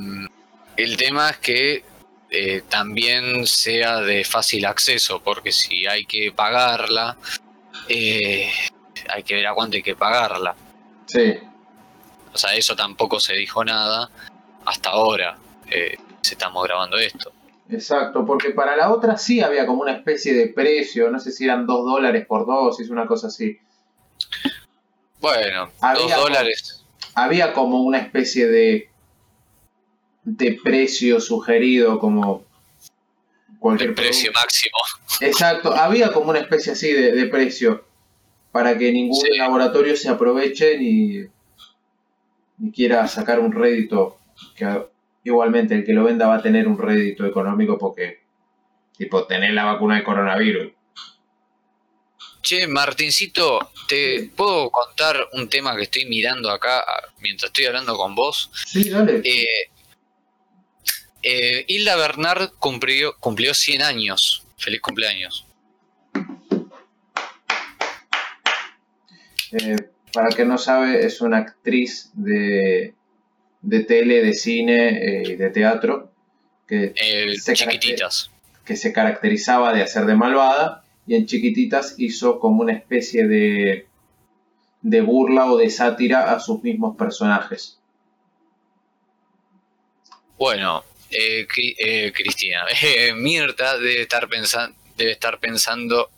el 0.76 0.96
tema 0.96 1.30
es 1.30 1.36
que 1.38 1.84
eh, 2.30 2.62
también 2.68 3.46
sea 3.46 4.00
de 4.00 4.24
fácil 4.24 4.64
acceso, 4.66 5.20
porque 5.22 5.52
si 5.52 5.86
hay 5.86 6.04
que 6.04 6.32
pagarla, 6.32 7.16
eh, 7.88 8.50
hay 9.12 9.22
que 9.22 9.34
ver 9.34 9.46
a 9.46 9.54
cuánto 9.54 9.76
hay 9.76 9.82
que 9.82 9.94
pagarla. 9.96 10.54
Sí, 11.06 11.34
O 12.32 12.38
sea, 12.38 12.54
eso 12.54 12.76
tampoco 12.76 13.18
se 13.20 13.34
dijo 13.34 13.64
nada 13.64 14.08
hasta 14.64 14.90
ahora. 14.90 15.36
eh, 15.70 15.96
se 16.22 16.34
estamos 16.34 16.62
grabando 16.64 16.98
esto. 16.98 17.32
exacto, 17.70 18.26
porque 18.26 18.50
para 18.50 18.76
la 18.76 18.90
otra 18.92 19.16
sí 19.16 19.40
había 19.40 19.64
como 19.66 19.82
una 19.82 19.92
especie 19.92 20.34
de 20.34 20.48
precio, 20.48 21.10
no 21.10 21.18
sé 21.20 21.30
si 21.32 21.44
eran 21.44 21.66
2 21.66 21.84
dólares 21.84 22.26
por 22.26 22.44
dosis, 22.46 22.90
una 22.90 23.06
cosa 23.06 23.28
así. 23.28 23.58
Bueno, 25.20 25.70
Había 25.80 26.02
dos 26.02 26.12
como- 26.12 26.22
dólares. 26.22 26.84
había 27.14 27.52
como 27.52 27.82
una 27.82 27.98
especie 27.98 28.46
de 28.48 28.90
de 30.22 30.60
precio 30.62 31.18
sugerido 31.20 31.98
como 31.98 32.44
cualquier 33.58 33.90
El 33.90 33.94
precio 33.94 34.30
producto. 34.32 34.40
máximo. 34.40 34.76
exacto 35.20 35.72
había 35.74 36.12
como 36.12 36.30
una 36.30 36.40
especie 36.40 36.72
así 36.72 36.92
de, 36.92 37.12
de 37.12 37.26
precio 37.26 37.84
para 38.52 38.76
que 38.78 38.92
ningún 38.92 39.20
Sí. 39.20 39.36
laboratorio 39.38 39.96
se 39.96 40.08
aproveche 40.08 40.78
ni, 40.78 41.24
ni 42.58 42.72
quiera 42.72 43.06
sacar 43.08 43.38
un 43.40 43.52
rédito 43.52 44.18
que 44.56 44.86
igualmente 45.24 45.74
el 45.74 45.84
que 45.84 45.92
lo 45.92 46.04
venda 46.04 46.26
va 46.26 46.36
a 46.36 46.42
tener 46.42 46.66
un 46.66 46.78
rédito 46.78 47.26
económico 47.26 47.78
porque 47.78 48.20
tipo 48.96 49.26
tener 49.26 49.52
la 49.52 49.64
vacuna 49.64 49.96
de 49.96 50.04
coronavirus 50.04 50.72
Che, 52.42 52.66
Martincito, 52.66 53.70
¿te 53.86 54.30
puedo 54.34 54.70
contar 54.70 55.28
un 55.34 55.48
tema 55.48 55.76
que 55.76 55.82
estoy 55.82 56.06
mirando 56.06 56.50
acá 56.50 56.80
ah, 56.80 57.08
mientras 57.20 57.50
estoy 57.50 57.66
hablando 57.66 57.96
con 57.96 58.14
vos? 58.14 58.50
sí 58.66 58.88
dale 58.88 59.20
Eh, 59.24 59.46
eh, 61.22 61.64
Hilda 61.68 61.96
Bernard 61.96 62.50
cumplió, 62.58 63.14
cumplió 63.20 63.52
100 63.52 63.82
años. 63.82 64.42
Feliz 64.56 64.80
cumpleaños. 64.80 65.44
Eh, 69.52 69.76
para 70.12 70.28
el 70.28 70.34
que 70.34 70.44
no 70.44 70.58
sabe, 70.58 71.04
es 71.04 71.20
una 71.20 71.38
actriz 71.38 72.10
de, 72.14 72.94
de 73.62 73.84
tele, 73.84 74.22
de 74.22 74.32
cine 74.34 74.88
eh, 74.88 75.22
y 75.26 75.36
de 75.36 75.50
teatro 75.50 76.10
que, 76.66 76.92
Se 77.38 77.54
chiquititas. 77.54 78.30
que 78.64 78.76
se 78.76 78.92
caracterizaba 78.92 79.72
de 79.72 79.82
hacer 79.82 80.06
de 80.06 80.14
malvada 80.14 80.84
y 81.06 81.16
en 81.16 81.26
Chiquititas 81.26 81.96
hizo 81.98 82.38
como 82.38 82.62
una 82.62 82.72
especie 82.72 83.26
de, 83.26 83.88
de 84.82 85.00
burla 85.00 85.46
o 85.50 85.56
de 85.56 85.68
sátira 85.68 86.32
a 86.32 86.38
sus 86.38 86.62
mismos 86.62 86.96
personajes. 86.96 87.80
Bueno, 90.38 90.84
eh, 91.10 91.46
eh, 91.78 92.12
Cristina, 92.14 92.64
eh, 92.82 93.12
Mirta 93.14 93.76
debe 93.76 94.02
estar 94.02 94.28
pensando 94.28 94.76
debe 95.00 95.12
estar 95.12 95.38
pensando 95.40 96.10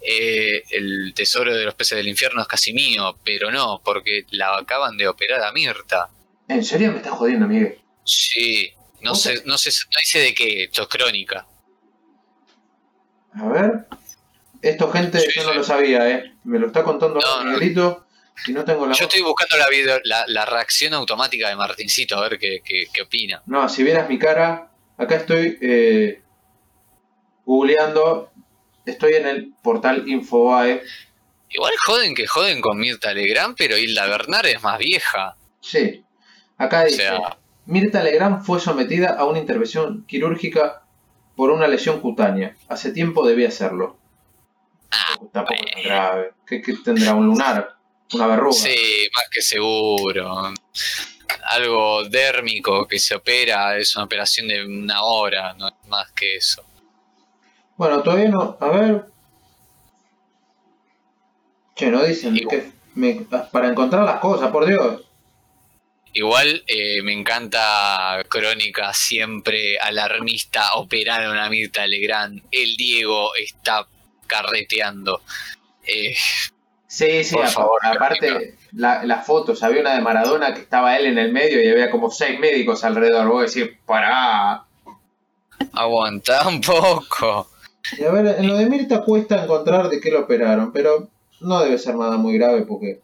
eh, 0.00 0.62
el 0.70 1.12
tesoro 1.14 1.54
de 1.54 1.64
los 1.64 1.74
peces 1.74 1.96
del 1.96 2.08
infierno 2.08 2.42
es 2.42 2.48
casi 2.48 2.72
mío, 2.72 3.18
pero 3.24 3.50
no, 3.50 3.80
porque 3.84 4.26
la 4.30 4.56
acaban 4.58 4.96
de 4.96 5.08
operar 5.08 5.42
a 5.42 5.52
Mirta. 5.52 6.10
¿En 6.48 6.64
serio 6.64 6.90
me 6.92 6.98
estás 6.98 7.12
jodiendo, 7.12 7.46
Miguel? 7.48 7.78
Sí, 8.04 8.70
no 9.00 9.14
sé, 9.14 9.42
no 9.46 9.56
sé, 9.56 9.70
no 9.70 10.20
de 10.20 10.34
qué, 10.34 10.64
esto 10.64 10.82
es 10.82 10.88
crónica. 10.88 11.46
A 13.34 13.48
ver. 13.48 13.86
Esto, 14.62 14.90
gente, 14.90 15.20
Sí, 15.20 15.28
yo 15.34 15.44
no 15.44 15.54
lo 15.54 15.64
sabía, 15.64 16.08
¿eh? 16.08 16.32
Me 16.44 16.58
lo 16.58 16.68
está 16.68 16.82
contando 16.82 17.20
No. 17.20 17.44
Miguelito 17.44 18.06
y 18.46 18.52
no 18.52 18.64
tengo 18.64 18.86
la 18.86 18.94
Yo 18.94 19.04
estoy 19.04 19.20
buscando 19.22 19.56
la, 19.58 19.68
video- 19.68 20.00
la, 20.04 20.24
la 20.26 20.46
reacción 20.46 20.94
automática 20.94 21.48
de 21.48 21.56
Martincito, 21.56 22.16
a 22.16 22.28
ver 22.28 22.38
qué, 22.38 22.62
qué, 22.64 22.84
qué 22.92 23.02
opina. 23.02 23.42
No, 23.46 23.68
si 23.68 23.82
vieras 23.82 24.08
mi 24.08 24.18
cara, 24.18 24.70
acá 24.96 25.16
estoy 25.16 25.58
eh, 25.60 26.22
googleando, 27.44 28.30
estoy 28.84 29.14
en 29.14 29.26
el 29.26 29.54
portal 29.62 30.08
Infobae. 30.08 30.82
Igual 31.50 31.72
joden 31.86 32.14
que 32.14 32.26
joden 32.26 32.60
con 32.60 32.78
Mirta 32.78 33.12
Legrand, 33.12 33.54
pero 33.56 33.78
Hilda 33.78 34.06
Bernard 34.06 34.46
es 34.46 34.62
más 34.62 34.78
vieja. 34.78 35.36
Sí, 35.60 36.04
acá 36.58 36.82
O 36.82 36.84
dice, 36.86 36.96
sea, 36.96 37.38
Mirta 37.66 38.02
Legrand 38.02 38.44
fue 38.44 38.60
sometida 38.60 39.10
a 39.18 39.24
una 39.24 39.38
intervención 39.38 40.04
quirúrgica 40.06 40.82
por 41.36 41.50
una 41.50 41.68
lesión 41.68 42.00
cutánea. 42.00 42.56
Hace 42.68 42.92
tiempo 42.92 43.26
debía 43.26 43.48
hacerlo. 43.48 43.98
Ah, 44.90 45.16
Tampoco 45.32 45.54
es 45.76 45.84
grave. 45.84 46.32
¿Qué, 46.46 46.60
qué 46.62 46.74
tendrá? 46.84 47.14
¿Un 47.14 47.26
lunar? 47.26 47.76
¿Una 48.12 48.26
verruga? 48.26 48.52
sí, 48.52 49.08
más 49.14 49.24
que 49.30 49.42
seguro. 49.42 50.52
Algo 51.50 52.04
dérmico 52.08 52.86
que 52.86 52.98
se 52.98 53.14
opera, 53.14 53.76
es 53.76 53.94
una 53.96 54.04
operación 54.04 54.48
de 54.48 54.64
una 54.64 55.02
hora, 55.02 55.54
no 55.54 55.68
es 55.68 55.74
más 55.88 56.12
que 56.12 56.36
eso. 56.36 56.64
Bueno, 57.76 58.02
todavía 58.02 58.28
no. 58.28 58.56
A 58.60 58.68
ver. 58.68 59.04
Che, 61.74 61.90
no 61.90 62.04
dicen 62.04 62.36
Igual. 62.36 62.56
que 62.56 62.72
me- 62.94 63.26
para 63.50 63.68
encontrar 63.68 64.04
las 64.04 64.20
cosas, 64.20 64.50
por 64.50 64.64
Dios. 64.66 65.02
Igual 66.12 66.62
eh, 66.68 67.02
me 67.02 67.12
encanta 67.12 68.22
Crónica 68.28 68.92
siempre 68.94 69.76
alarmista, 69.80 70.74
operaron 70.74 71.36
a 71.36 71.48
Mirta 71.50 71.84
Legrand, 71.88 72.40
el 72.52 72.76
Diego 72.76 73.34
está 73.34 73.86
carreteando. 74.26 75.22
Eh, 75.86 76.14
Sí, 76.86 77.24
sí, 77.24 77.34
Por 77.34 77.44
a- 77.46 77.48
favor, 77.48 77.80
aparte 77.84 78.56
la- 78.70 79.02
las 79.04 79.26
fotos, 79.26 79.64
había 79.64 79.80
una 79.80 79.94
de 79.96 80.00
Maradona 80.00 80.54
que 80.54 80.60
estaba 80.60 80.96
él 80.96 81.06
en 81.06 81.18
el 81.18 81.32
medio 81.32 81.60
y 81.60 81.68
había 81.68 81.90
como 81.90 82.08
seis 82.08 82.38
médicos 82.38 82.84
alrededor. 82.84 83.26
Vos 83.26 83.52
decís, 83.52 83.76
pará. 83.84 84.64
aguanta 85.72 86.46
un 86.46 86.60
poco. 86.60 87.48
Y 87.98 88.04
a 88.04 88.10
ver, 88.10 88.26
en 88.38 88.48
lo 88.48 88.56
de 88.56 88.66
Mirta 88.66 89.02
cuesta 89.02 89.42
encontrar 89.44 89.88
de 89.88 90.00
qué 90.00 90.10
lo 90.10 90.20
operaron, 90.20 90.72
pero 90.72 91.08
no 91.40 91.60
debe 91.60 91.78
ser 91.78 91.94
nada 91.96 92.16
muy 92.16 92.38
grave 92.38 92.62
porque. 92.62 93.00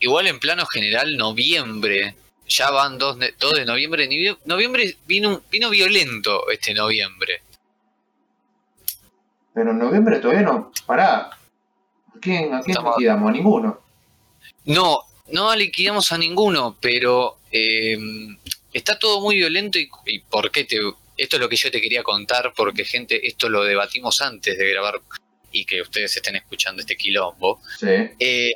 Igual 0.00 0.26
en 0.26 0.40
plano 0.40 0.66
general, 0.66 1.16
noviembre. 1.16 2.16
Ya 2.48 2.70
van 2.70 2.98
2 2.98 3.18
de, 3.20 3.34
dos 3.38 3.52
de 3.52 3.64
noviembre. 3.64 4.08
Noviembre 4.44 4.96
vino, 5.06 5.42
vino 5.50 5.70
violento 5.70 6.50
este 6.50 6.74
noviembre. 6.74 7.40
Pero 9.54 9.70
en 9.70 9.78
noviembre 9.78 10.18
todavía 10.18 10.42
no. 10.42 10.72
Pará. 10.86 11.30
¿A 11.30 12.18
quién, 12.20 12.52
a 12.52 12.60
quién 12.60 12.70
Estamos- 12.76 12.96
liquidamos? 12.96 13.28
A 13.30 13.32
ninguno. 13.32 13.80
No, 14.64 14.98
no 15.30 15.54
liquidamos 15.54 16.10
a 16.12 16.18
ninguno, 16.18 16.76
pero 16.80 17.38
eh, 17.52 17.96
está 18.72 18.98
todo 18.98 19.20
muy 19.20 19.36
violento 19.36 19.78
y, 19.78 19.88
y 20.06 20.18
¿por 20.20 20.50
qué 20.50 20.64
te...? 20.64 20.78
Esto 21.22 21.36
es 21.36 21.40
lo 21.40 21.48
que 21.48 21.54
yo 21.54 21.70
te 21.70 21.80
quería 21.80 22.02
contar 22.02 22.52
porque 22.56 22.84
gente, 22.84 23.24
esto 23.28 23.48
lo 23.48 23.62
debatimos 23.62 24.20
antes 24.20 24.58
de 24.58 24.68
grabar 24.70 25.00
y 25.52 25.64
que 25.64 25.80
ustedes 25.80 26.16
estén 26.16 26.34
escuchando 26.34 26.80
este 26.80 26.96
quilombo. 26.96 27.60
Sí. 27.78 28.10
Eh, 28.18 28.54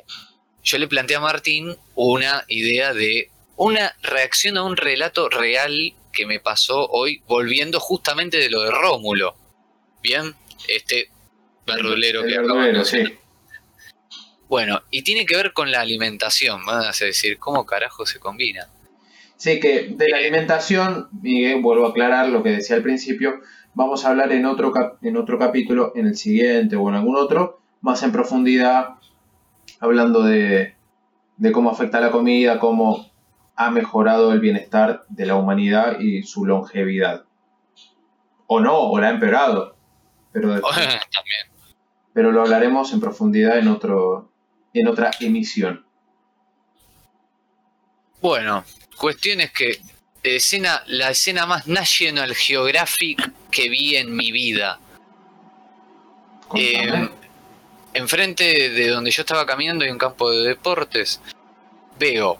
yo 0.63 0.77
le 0.77 0.89
planteé 0.89 1.15
a 1.15 1.21
Martín 1.21 1.77
una 1.95 2.43
idea 2.49 2.93
de 2.93 3.29
una 3.55 3.95
reacción 4.01 4.57
a 4.57 4.63
un 4.63 4.75
relato 4.75 5.29
real 5.29 5.93
que 6.11 6.25
me 6.25 6.41
pasó 6.41 6.87
hoy 6.87 7.23
volviendo 7.25 7.79
justamente 7.79 8.35
de 8.35 8.49
lo 8.49 8.61
de 8.61 8.71
Rómulo. 8.71 9.37
Bien, 10.03 10.35
este 10.67 11.09
verdulero 11.65 12.23
que 12.23 12.37
verdulero, 12.37 12.83
sí. 12.83 13.17
Bueno, 14.49 14.83
y 14.91 15.03
tiene 15.03 15.25
que 15.25 15.37
ver 15.37 15.53
con 15.53 15.71
la 15.71 15.79
alimentación, 15.79 16.65
van 16.65 16.83
a 16.83 16.91
decir, 16.91 17.37
¿cómo 17.39 17.65
carajo 17.65 18.05
se 18.05 18.19
combina? 18.19 18.67
Sí, 19.37 19.59
que 19.59 19.93
de 19.95 20.09
la 20.09 20.17
alimentación, 20.17 21.09
Miguel, 21.21 21.61
vuelvo 21.61 21.85
a 21.85 21.89
aclarar 21.89 22.29
lo 22.29 22.43
que 22.43 22.49
decía 22.51 22.75
al 22.75 22.81
principio, 22.83 23.35
vamos 23.75 24.03
a 24.03 24.09
hablar 24.09 24.31
en 24.31 24.45
otro, 24.45 24.71
cap- 24.71 24.97
en 25.03 25.15
otro 25.15 25.37
capítulo, 25.37 25.91
en 25.95 26.07
el 26.07 26.15
siguiente 26.17 26.75
o 26.75 26.89
en 26.89 26.95
algún 26.95 27.15
otro, 27.15 27.59
más 27.81 28.01
en 28.03 28.11
profundidad, 28.11 28.95
hablando 29.79 30.23
de, 30.23 30.75
de 31.37 31.51
cómo 31.51 31.69
afecta 31.69 32.01
la 32.01 32.09
comida, 32.11 32.59
cómo 32.59 33.05
ha 33.55 33.69
mejorado 33.71 34.33
el 34.33 34.39
bienestar 34.39 35.03
de 35.09 35.25
la 35.27 35.35
humanidad 35.35 35.99
y 35.99 36.23
su 36.23 36.45
longevidad. 36.45 37.25
O 38.47 38.59
no, 38.59 38.77
o 38.79 38.99
la 38.99 39.07
ha 39.07 39.11
empeorado. 39.11 39.75
Pero, 40.31 40.49
También. 40.61 40.95
pero 42.13 42.31
lo 42.31 42.41
hablaremos 42.41 42.91
en 42.93 42.99
profundidad 42.99 43.57
en, 43.59 43.67
otro, 43.67 44.31
en 44.73 44.87
otra 44.87 45.11
emisión. 45.19 45.85
Bueno, 48.21 48.65
cuestión 48.97 49.41
es 49.41 49.51
que 49.51 49.79
escena, 50.23 50.83
la 50.87 51.11
escena 51.11 51.45
más 51.45 51.67
National 51.67 52.35
Geographic 52.35 53.31
que 53.51 53.69
vi 53.69 53.95
en 53.95 54.15
mi 54.15 54.31
vida. 54.31 54.79
Eh, 56.55 57.09
enfrente 57.93 58.69
de 58.69 58.89
donde 58.89 59.11
yo 59.11 59.21
estaba 59.21 59.45
caminando 59.45 59.85
hay 59.85 59.91
un 59.91 59.97
campo 59.97 60.29
de 60.31 60.49
deportes. 60.49 61.21
Veo 61.99 62.37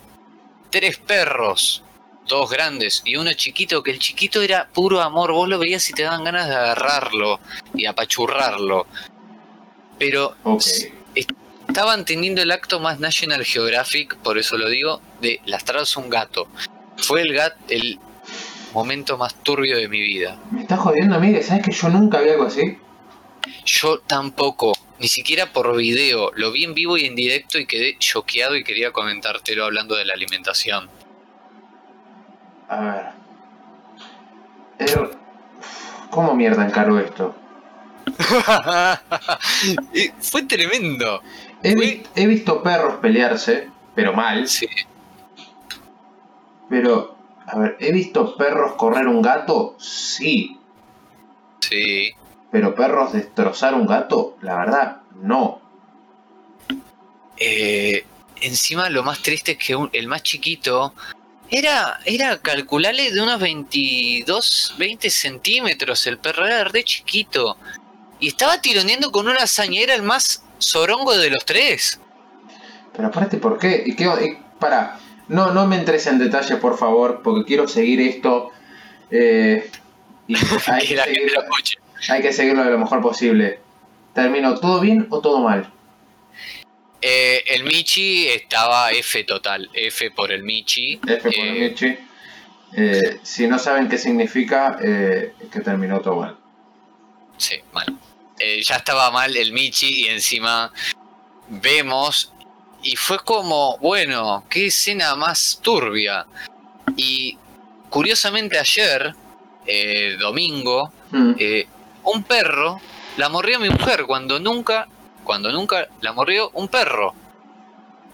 tres 0.70 0.98
perros, 0.98 1.84
dos 2.28 2.50
grandes 2.50 3.02
y 3.06 3.16
uno 3.16 3.34
chiquito, 3.34 3.84
que 3.84 3.92
el 3.92 4.00
chiquito 4.00 4.42
era 4.42 4.68
puro 4.68 5.02
amor. 5.02 5.32
Vos 5.32 5.48
lo 5.48 5.60
veías 5.60 5.90
y 5.90 5.94
te 5.94 6.04
daban 6.04 6.24
ganas 6.24 6.48
de 6.48 6.56
agarrarlo 6.56 7.40
y 7.74 7.86
apachurrarlo. 7.86 8.88
Pero. 9.98 10.36
Estaban 11.68 12.06
teniendo 12.06 12.42
el 12.42 12.52
acto 12.52 12.80
más 12.80 13.00
National 13.00 13.44
Geographic, 13.44 14.16
por 14.18 14.38
eso 14.38 14.58
lo 14.58 14.70
digo, 14.70 15.02
de 15.22 15.42
lastrarse 15.46 16.00
un 16.00 16.10
gato. 16.10 16.48
Fue 16.98 17.22
el 17.22 17.34
gat 17.34 17.56
el 17.70 18.00
momento 18.74 19.18
más 19.18 19.36
turbio 19.44 19.78
de 19.78 19.88
mi 19.88 20.02
vida. 20.02 20.40
Me 20.52 20.62
estás 20.62 20.80
jodiendo, 20.80 21.20
Miguel. 21.20 21.44
¿Sabes 21.44 21.66
que 21.66 21.72
yo 21.72 21.90
nunca 21.90 22.22
vi 22.22 22.30
algo 22.30 22.46
así? 22.46 22.78
Yo 23.66 24.00
tampoco, 24.00 24.74
ni 25.00 25.08
siquiera 25.08 25.52
por 25.52 25.76
video, 25.76 26.32
lo 26.36 26.52
vi 26.52 26.64
en 26.64 26.74
vivo 26.74 26.98
y 26.98 27.06
en 27.06 27.16
directo 27.16 27.60
y 27.60 27.66
quedé 27.66 27.98
choqueado 27.98 28.56
y 28.56 28.64
quería 28.64 28.92
comentártelo 28.92 29.66
hablando 29.66 29.96
de 29.96 30.06
la 30.06 30.14
alimentación. 30.14 30.90
A 32.70 32.80
ver. 32.80 33.04
Eh, 34.80 35.10
¿Cómo 36.10 36.36
mierda 36.36 36.66
encaro 36.66 37.00
esto? 37.00 37.36
Fue 40.22 40.44
tremendo. 40.44 41.22
He, 41.64 41.74
Fue- 41.74 41.86
vi- 41.86 42.04
he 42.16 42.28
visto 42.28 42.62
perros 42.64 42.96
pelearse, 43.02 43.70
pero 43.96 44.14
mal. 44.14 44.48
Sí. 44.48 44.68
Pero, 46.70 47.16
a 47.46 47.58
ver, 47.58 47.78
¿he 47.80 47.92
visto 47.92 48.36
perros 48.38 48.74
correr 48.74 49.08
un 49.08 49.22
gato? 49.22 49.76
Sí. 49.80 50.58
Sí. 51.62 52.12
Pero 52.52 52.76
perros 52.76 53.14
destrozar 53.14 53.74
un 53.74 53.88
gato, 53.88 54.38
la 54.42 54.58
verdad, 54.58 54.98
no. 55.22 55.62
Eh, 57.38 58.06
encima 58.42 58.90
lo 58.90 59.04
más 59.04 59.22
triste 59.22 59.54
es 59.54 59.58
que 59.58 59.76
un- 59.76 59.90
el 59.94 60.08
más 60.08 60.24
chiquito 60.24 60.94
era, 61.50 62.00
era 62.06 62.38
calculable 62.40 63.12
de 63.12 63.22
unos 63.22 63.40
22, 63.40 64.76
20 64.78 65.10
centímetros. 65.10 66.06
El 66.08 66.18
perro 66.18 66.46
era 66.46 66.64
re 66.66 66.84
chiquito. 66.84 67.58
Y 68.20 68.28
estaba 68.30 68.60
tironeando 68.62 69.12
con 69.12 69.28
una 69.28 69.44
hazaña, 69.44 69.82
era 69.82 69.94
el 69.94 70.02
más 70.02 70.44
sorongo 70.60 71.16
de 71.18 71.30
los 71.30 71.46
tres. 71.46 72.00
Pero 72.96 73.08
aparte, 73.10 73.38
¿por 73.38 73.58
qué? 73.60 73.84
¿Y 73.86 73.96
qué 73.96 74.06
y- 74.06 74.38
para, 74.60 75.00
no, 75.28 75.52
no 75.54 75.68
me 75.68 75.76
entres 75.76 76.08
en 76.08 76.18
detalle, 76.20 76.56
por 76.58 76.78
favor, 76.78 77.22
porque 77.24 77.46
quiero 77.46 77.68
seguir 77.68 78.02
esto. 78.02 78.52
eh, 79.12 79.70
y 80.28 80.36
hay, 80.68 80.88
Que 80.88 80.98
seguirlo, 80.98 81.42
hay 82.10 82.22
que 82.22 82.34
seguirlo 82.34 82.64
de 82.64 82.72
lo 82.72 82.80
mejor 82.80 83.02
posible. 83.02 83.60
¿Termino 84.14 84.56
todo 84.60 84.80
bien 84.80 85.08
o 85.10 85.22
todo 85.22 85.40
mal? 85.42 85.72
Eh, 87.02 87.44
el 87.50 87.64
Michi 87.64 88.28
estaba 88.28 88.92
F 88.92 89.24
total, 89.24 89.70
F 89.74 90.10
por 90.12 90.32
el 90.32 90.44
Michi. 90.44 91.00
F 91.08 91.22
por 91.22 91.34
Eh, 91.34 91.50
el 91.66 91.70
Michi. 91.70 91.98
Eh, 92.76 93.20
si 93.22 93.48
no 93.48 93.60
saben 93.60 93.88
qué 93.88 93.98
significa, 93.98 94.78
eh, 94.84 95.34
es 95.40 95.50
que 95.50 95.62
terminó 95.62 96.02
todo 96.02 96.16
mal. 96.18 96.36
Sí, 97.38 97.56
mal. 97.72 97.86
Eh, 98.40 98.62
ya 98.64 98.76
estaba 98.78 99.10
mal 99.12 99.36
el 99.36 99.52
Michi 99.52 100.06
y 100.06 100.08
encima 100.08 100.72
vemos 101.50 102.32
y 102.84 102.96
fue 102.96 103.18
como, 103.20 103.78
bueno, 103.80 104.46
qué 104.50 104.68
escena 104.68 105.16
más 105.16 105.60
turbia. 105.62 106.26
Y 106.96 107.38
curiosamente 107.90 108.60
ayer, 108.60 109.16
eh, 109.66 110.16
domingo, 110.20 110.92
Mm. 111.12 111.34
eh, 111.40 111.68
un 112.04 112.24
perro 112.24 112.80
la 113.18 113.30
morrió 113.30 113.58
a 113.58 113.60
mi 113.60 113.70
mujer 113.70 114.06
cuando 114.06 114.40
nunca, 114.40 114.88
cuando 115.24 115.52
nunca 115.52 115.88
la 116.02 116.12
morrió 116.14 116.52
un 116.54 116.68
perro. 116.68 117.14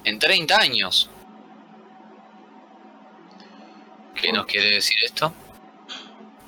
En 0.03 0.19
30 0.19 0.57
años. 0.57 1.09
¿Qué 4.15 4.31
nos 4.31 4.45
quiere 4.45 4.71
decir 4.75 4.95
esto? 5.03 5.33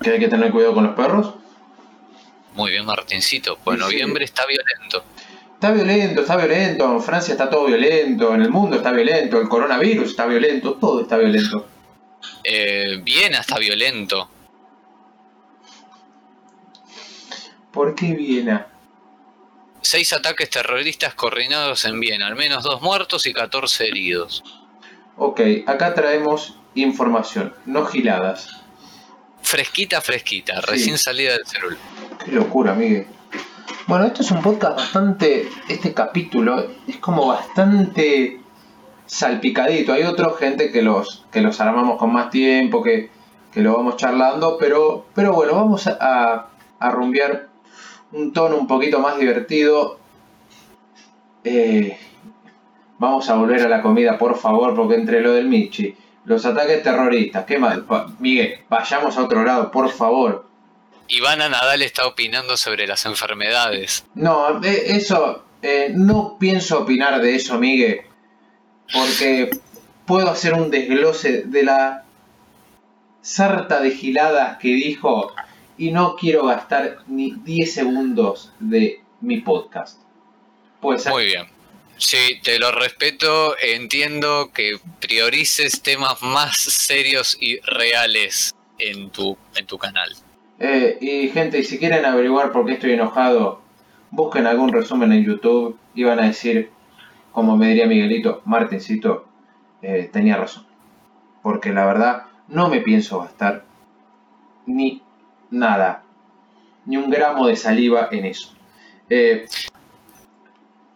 ¿Que 0.00 0.10
hay 0.12 0.18
que 0.18 0.28
tener 0.28 0.50
cuidado 0.50 0.74
con 0.74 0.84
los 0.84 0.94
perros? 0.94 1.34
Muy 2.56 2.70
bien, 2.72 2.84
Martincito. 2.84 3.58
Pues 3.62 3.78
Sí, 3.78 3.84
sí. 3.84 3.90
noviembre 3.92 4.24
está 4.24 4.44
violento. 4.46 5.04
Está 5.54 5.70
violento, 5.72 6.20
está 6.22 6.36
violento. 6.36 6.92
En 6.92 7.02
Francia 7.02 7.32
está 7.32 7.48
todo 7.48 7.66
violento. 7.66 8.34
En 8.34 8.42
el 8.42 8.50
mundo 8.50 8.76
está 8.76 8.92
violento. 8.92 9.40
El 9.40 9.48
coronavirus 9.48 10.10
está 10.10 10.26
violento. 10.26 10.74
Todo 10.74 11.02
está 11.02 11.16
violento. 11.18 11.66
Eh, 12.42 13.00
Viena 13.02 13.40
está 13.40 13.58
violento. 13.58 14.30
¿Por 17.72 17.94
qué 17.94 18.14
Viena? 18.14 18.68
Seis 19.82 20.12
ataques 20.12 20.50
terroristas 20.50 21.14
coordinados 21.14 21.84
en 21.84 22.00
Viena, 22.00 22.26
al 22.26 22.34
menos 22.34 22.64
dos 22.64 22.80
muertos 22.82 23.26
y 23.26 23.32
14 23.32 23.86
heridos. 23.86 24.42
Ok, 25.16 25.40
acá 25.66 25.94
traemos 25.94 26.58
información, 26.74 27.54
no 27.66 27.84
giladas. 27.86 28.48
Fresquita, 29.42 30.00
fresquita, 30.00 30.60
recién 30.62 30.98
salida 30.98 31.32
del 31.34 31.46
celular. 31.46 31.78
Qué 32.26 32.32
locura, 32.32 32.74
Miguel. 32.74 33.06
Bueno, 33.86 34.04
esto 34.06 34.22
es 34.22 34.30
un 34.32 34.42
podcast 34.42 34.76
bastante. 34.76 35.48
Este 35.68 35.94
capítulo 35.94 36.66
es 36.88 36.96
como 36.98 37.26
bastante 37.26 38.40
salpicadito. 39.06 39.92
Hay 39.92 40.02
otra 40.02 40.30
gente 40.38 40.72
que 40.72 40.82
los, 40.82 41.24
que 41.30 41.40
los 41.40 41.60
armamos 41.60 41.96
con 41.98 42.12
más 42.12 42.30
tiempo, 42.30 42.82
que, 42.82 43.10
que 43.52 43.60
lo 43.60 43.76
vamos 43.76 43.96
charlando, 43.96 44.56
pero, 44.58 45.06
pero 45.14 45.32
bueno, 45.32 45.54
vamos 45.54 45.86
a, 45.86 46.48
a, 46.80 46.90
rumbear 46.90 47.48
un 48.12 48.32
tono 48.32 48.56
un 48.56 48.66
poquito 48.66 48.98
más 48.98 49.18
divertido. 49.18 49.98
Eh, 51.44 51.96
vamos 52.98 53.30
a 53.30 53.36
volver 53.36 53.62
a 53.62 53.68
la 53.68 53.82
comida, 53.82 54.18
por 54.18 54.36
favor, 54.36 54.74
porque 54.74 54.96
entre 54.96 55.20
lo 55.20 55.30
del 55.32 55.46
Michi, 55.46 55.94
los 56.24 56.44
ataques 56.44 56.82
terroristas, 56.82 57.44
¿qué? 57.44 57.60
Pa- 57.86 58.08
Miguel, 58.18 58.64
vayamos 58.68 59.16
a 59.16 59.22
otro 59.22 59.44
lado, 59.44 59.70
por 59.70 59.90
favor. 59.90 60.45
Ivana 61.08 61.48
Nadal 61.48 61.82
está 61.82 62.06
opinando 62.06 62.56
sobre 62.56 62.86
las 62.86 63.06
enfermedades. 63.06 64.04
No, 64.14 64.60
eso, 64.62 65.44
eh, 65.62 65.90
no 65.94 66.36
pienso 66.38 66.80
opinar 66.80 67.20
de 67.20 67.34
eso, 67.34 67.58
Miguel, 67.58 68.02
porque 68.92 69.50
puedo 70.06 70.30
hacer 70.30 70.54
un 70.54 70.70
desglose 70.70 71.42
de 71.42 71.62
la 71.62 72.04
sarta 73.20 73.80
de 73.80 73.90
giladas 73.90 74.58
que 74.58 74.68
dijo 74.68 75.32
y 75.78 75.90
no 75.90 76.16
quiero 76.16 76.46
gastar 76.46 76.98
ni 77.06 77.32
10 77.32 77.74
segundos 77.74 78.52
de 78.60 79.00
mi 79.20 79.40
podcast. 79.40 80.00
Pues 80.80 81.06
Muy 81.06 81.26
bien. 81.26 81.46
Sí, 81.98 82.40
te 82.42 82.58
lo 82.58 82.72
respeto, 82.72 83.56
entiendo 83.58 84.50
que 84.52 84.78
priorices 85.00 85.80
temas 85.82 86.20
más 86.22 86.56
serios 86.56 87.38
y 87.40 87.58
reales 87.60 88.54
en 88.78 89.10
tu, 89.10 89.38
en 89.54 89.66
tu 89.66 89.78
canal. 89.78 90.14
Eh, 90.58 90.98
y 91.00 91.28
gente, 91.28 91.62
si 91.62 91.78
quieren 91.78 92.04
averiguar 92.04 92.52
por 92.52 92.66
qué 92.66 92.74
estoy 92.74 92.92
enojado, 92.92 93.60
busquen 94.10 94.46
algún 94.46 94.72
resumen 94.72 95.12
en 95.12 95.24
YouTube 95.24 95.78
y 95.94 96.04
van 96.04 96.18
a 96.18 96.26
decir, 96.26 96.70
como 97.32 97.56
me 97.56 97.68
diría 97.68 97.86
Miguelito, 97.86 98.42
Martincito, 98.44 99.26
eh, 99.82 100.08
tenía 100.12 100.36
razón. 100.36 100.66
Porque 101.42 101.72
la 101.72 101.84
verdad, 101.84 102.24
no 102.48 102.68
me 102.68 102.80
pienso 102.80 103.20
gastar 103.20 103.64
ni 104.66 105.02
nada, 105.50 106.02
ni 106.84 106.96
un 106.96 107.10
gramo 107.10 107.46
de 107.46 107.56
saliva 107.56 108.08
en 108.10 108.24
eso. 108.24 108.54
Eh, 109.08 109.46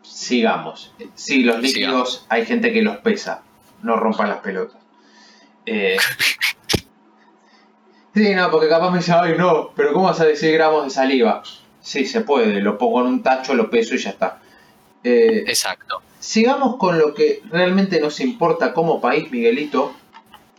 sigamos. 0.02 0.94
Sí, 1.14 1.42
los 1.42 1.60
líquidos 1.60 2.26
hay 2.28 2.44
gente 2.44 2.72
que 2.72 2.82
los 2.82 2.98
pesa. 2.98 3.42
No 3.82 3.96
rompan 3.96 4.28
las 4.28 4.40
pelotas. 4.40 4.80
Eh, 5.66 5.96
sí, 8.14 8.34
no, 8.34 8.50
porque 8.50 8.68
capaz 8.68 8.90
me 8.90 8.98
dice, 8.98 9.12
ay, 9.12 9.34
no, 9.36 9.70
pero 9.74 9.92
¿cómo 9.92 10.06
vas 10.06 10.20
a 10.20 10.26
decir 10.26 10.52
gramos 10.52 10.84
de 10.84 10.90
saliva? 10.90 11.42
Sí, 11.80 12.04
se 12.06 12.20
puede, 12.20 12.60
lo 12.60 12.78
pongo 12.78 13.00
en 13.00 13.06
un 13.06 13.22
tacho, 13.22 13.54
lo 13.54 13.70
peso 13.70 13.94
y 13.94 13.98
ya 13.98 14.10
está. 14.10 14.40
Eh, 15.02 15.44
Exacto. 15.46 16.02
Sigamos 16.18 16.76
con 16.76 16.98
lo 16.98 17.14
que 17.14 17.42
realmente 17.50 18.00
nos 18.00 18.20
importa 18.20 18.74
como 18.74 19.00
país, 19.00 19.30
Miguelito. 19.30 19.94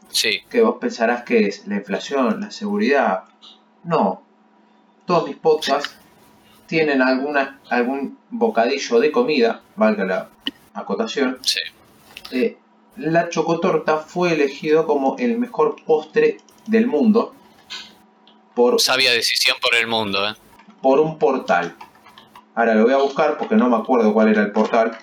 Sí. 0.10 0.42
Que 0.50 0.62
vos 0.62 0.78
pensarás 0.82 1.24
que 1.24 1.48
es 1.48 1.68
la 1.68 1.76
inflación, 1.76 2.42
la 2.42 2.52
seguridad. 2.52 3.26
No. 3.84 4.24
Todos 5.06 5.28
mis 5.28 5.38
podcasts 5.38 5.96
tienen 6.66 7.02
alguna, 7.02 7.60
algún 7.70 8.18
bocadillo 8.30 9.00
de 9.00 9.12
comida, 9.12 9.62
valga 9.76 10.06
la 10.06 10.30
acotación. 10.74 11.38
Sí. 11.42 11.60
Eh, 12.32 12.58
la 12.98 13.30
chocotorta 13.30 13.98
fue 13.98 14.34
elegido 14.34 14.88
como 14.88 15.16
el 15.18 15.38
mejor 15.38 15.76
postre 15.86 16.38
del 16.66 16.88
mundo. 16.88 17.36
Por, 18.56 18.80
Sabia 18.82 19.12
decisión 19.12 19.58
por 19.62 19.76
el 19.76 19.88
mundo, 19.88 20.30
¿eh? 20.30 20.36
Por 20.82 21.00
un 21.00 21.18
portal. 21.18 21.76
Ahora 22.56 22.76
lo 22.76 22.84
voy 22.84 22.94
a 22.94 22.98
buscar 22.98 23.38
porque 23.38 23.56
no 23.56 23.70
me 23.70 23.78
acuerdo 23.78 24.14
cuál 24.14 24.28
era 24.28 24.42
el 24.42 24.52
portal. 24.52 24.98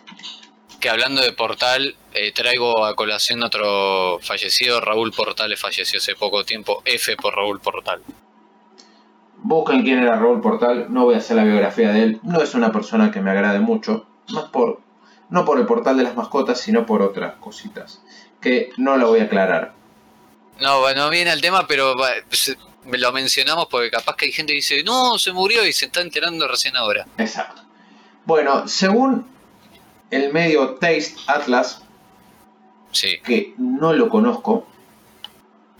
Que 0.80 0.90
hablando 0.90 1.22
de 1.22 1.32
portal, 1.32 1.96
eh, 2.12 2.32
traigo 2.32 2.84
a 2.84 2.94
colación 2.94 3.42
otro 3.42 4.18
fallecido, 4.20 4.80
Raúl 4.80 5.12
Portales 5.12 5.58
falleció 5.58 5.98
hace 5.98 6.14
poco 6.14 6.44
tiempo, 6.44 6.82
F 6.84 7.16
por 7.16 7.34
Raúl 7.34 7.60
Portal. 7.60 8.02
Busquen 9.38 9.82
quién 9.82 10.00
era 10.00 10.16
Raúl 10.16 10.40
Portal, 10.40 10.86
no 10.90 11.04
voy 11.04 11.14
a 11.14 11.18
hacer 11.18 11.36
la 11.36 11.44
biografía 11.44 11.90
de 11.92 12.02
él, 12.02 12.20
no 12.22 12.42
es 12.42 12.54
una 12.54 12.70
persona 12.70 13.10
que 13.10 13.20
me 13.20 13.30
agrade 13.30 13.60
mucho, 13.60 14.06
más 14.28 14.44
por, 14.50 14.80
no 15.30 15.44
por 15.44 15.58
el 15.58 15.66
portal 15.66 15.96
de 15.96 16.04
las 16.04 16.16
mascotas, 16.16 16.60
sino 16.60 16.86
por 16.86 17.02
otras 17.02 17.36
cositas, 17.36 18.02
que 18.40 18.70
no 18.76 18.96
lo 18.96 19.08
voy 19.08 19.20
a 19.20 19.24
aclarar. 19.24 19.74
No, 20.60 20.80
bueno, 20.80 21.08
viene 21.08 21.32
el 21.32 21.40
tema, 21.40 21.66
pero 21.66 21.94
lo 22.96 23.12
mencionamos 23.12 23.66
porque 23.66 23.90
capaz 23.90 24.16
que 24.16 24.26
hay 24.26 24.32
gente 24.32 24.52
que 24.52 24.58
dice, 24.58 24.82
no, 24.82 25.18
se 25.18 25.32
murió 25.32 25.66
y 25.66 25.72
se 25.72 25.86
está 25.86 26.00
enterando 26.00 26.48
recién 26.48 26.76
ahora. 26.76 27.06
Exacto. 27.18 27.62
Bueno, 28.24 28.66
según 28.68 29.26
el 30.10 30.32
medio 30.32 30.74
Taste 30.74 31.14
Atlas, 31.26 31.82
sí. 32.92 33.18
que 33.24 33.54
no 33.58 33.92
lo 33.92 34.08
conozco. 34.08 34.66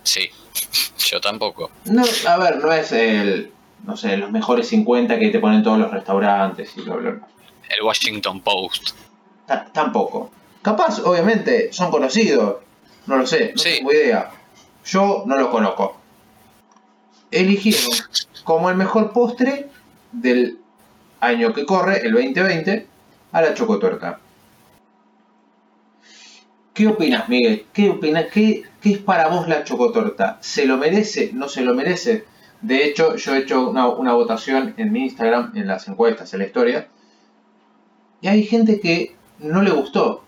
Sí, 0.03 0.31
yo 0.99 1.21
tampoco. 1.21 1.71
No, 1.85 2.05
a 2.27 2.37
ver, 2.37 2.59
no 2.59 2.73
es 2.73 2.93
el, 2.93 3.53
no 3.85 3.97
sé, 3.97 4.17
los 4.17 4.31
mejores 4.31 4.69
50 4.69 5.19
que 5.19 5.29
te 5.29 5.39
ponen 5.39 5.63
todos 5.63 5.79
los 5.79 5.91
restaurantes 5.91 6.77
y 6.77 6.83
bla, 6.83 6.97
bla, 6.97 7.29
El 7.69 7.85
Washington 7.85 8.41
Post. 8.41 8.91
tampoco. 9.73 10.31
Capaz, 10.61 11.01
obviamente, 11.01 11.73
son 11.73 11.91
conocidos. 11.91 12.57
No 13.07 13.17
lo 13.17 13.27
sé, 13.27 13.55
no 13.57 13.63
tengo 13.63 13.93
idea. 13.93 14.31
Yo 14.85 15.23
no 15.27 15.37
lo 15.37 15.51
conozco 15.51 15.98
eligieron 17.31 17.91
como 18.45 18.71
el 18.71 18.77
mejor 18.77 19.13
postre 19.13 19.69
del 20.13 20.59
año 21.21 21.53
que 21.53 21.67
corre, 21.67 22.07
el 22.07 22.13
2020, 22.13 22.87
a 23.33 23.43
la 23.43 23.55
chocotorta. 23.55 24.21
¿Qué 26.73 26.87
opinas, 26.87 27.29
Miguel? 27.29 27.67
¿Qué 27.73 27.91
opinas? 27.91 28.27
¿Qué, 28.33 28.63
es 28.85 28.99
para 28.99 29.29
vos 29.29 29.49
la 29.49 29.65
chocotorta? 29.65 30.39
¿Se 30.41 30.65
lo 30.65 30.77
merece? 30.77 31.31
¿No 31.33 31.49
se 31.49 31.63
lo 31.63 31.75
merece? 31.75 32.25
De 32.61 32.85
hecho, 32.85 33.17
yo 33.17 33.35
he 33.35 33.39
hecho 33.39 33.69
una, 33.69 33.89
una 33.89 34.13
votación 34.13 34.75
en 34.77 34.93
mi 34.93 35.03
Instagram, 35.05 35.53
en 35.57 35.67
las 35.67 35.89
encuestas, 35.89 36.33
en 36.33 36.41
la 36.41 36.47
historia, 36.47 36.89
y 38.21 38.29
hay 38.29 38.45
gente 38.45 38.81
que 38.81 39.15
no 39.39 39.63
le 39.63 39.71
gustó. 39.71 40.25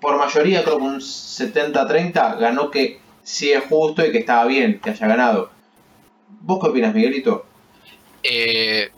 Por 0.00 0.16
mayoría, 0.16 0.62
creo 0.64 0.78
que 0.78 0.84
un 0.84 1.00
70-30 1.00 2.38
ganó 2.38 2.70
que 2.70 3.00
sí 3.22 3.52
es 3.52 3.64
justo 3.64 4.04
y 4.04 4.12
que 4.12 4.18
estaba 4.18 4.44
bien 4.46 4.80
que 4.80 4.90
haya 4.90 5.06
ganado. 5.06 5.50
¿Vos 6.40 6.58
qué 6.60 6.70
opinas, 6.70 6.94
Miguelito? 6.94 7.46
Eh, 8.22 8.90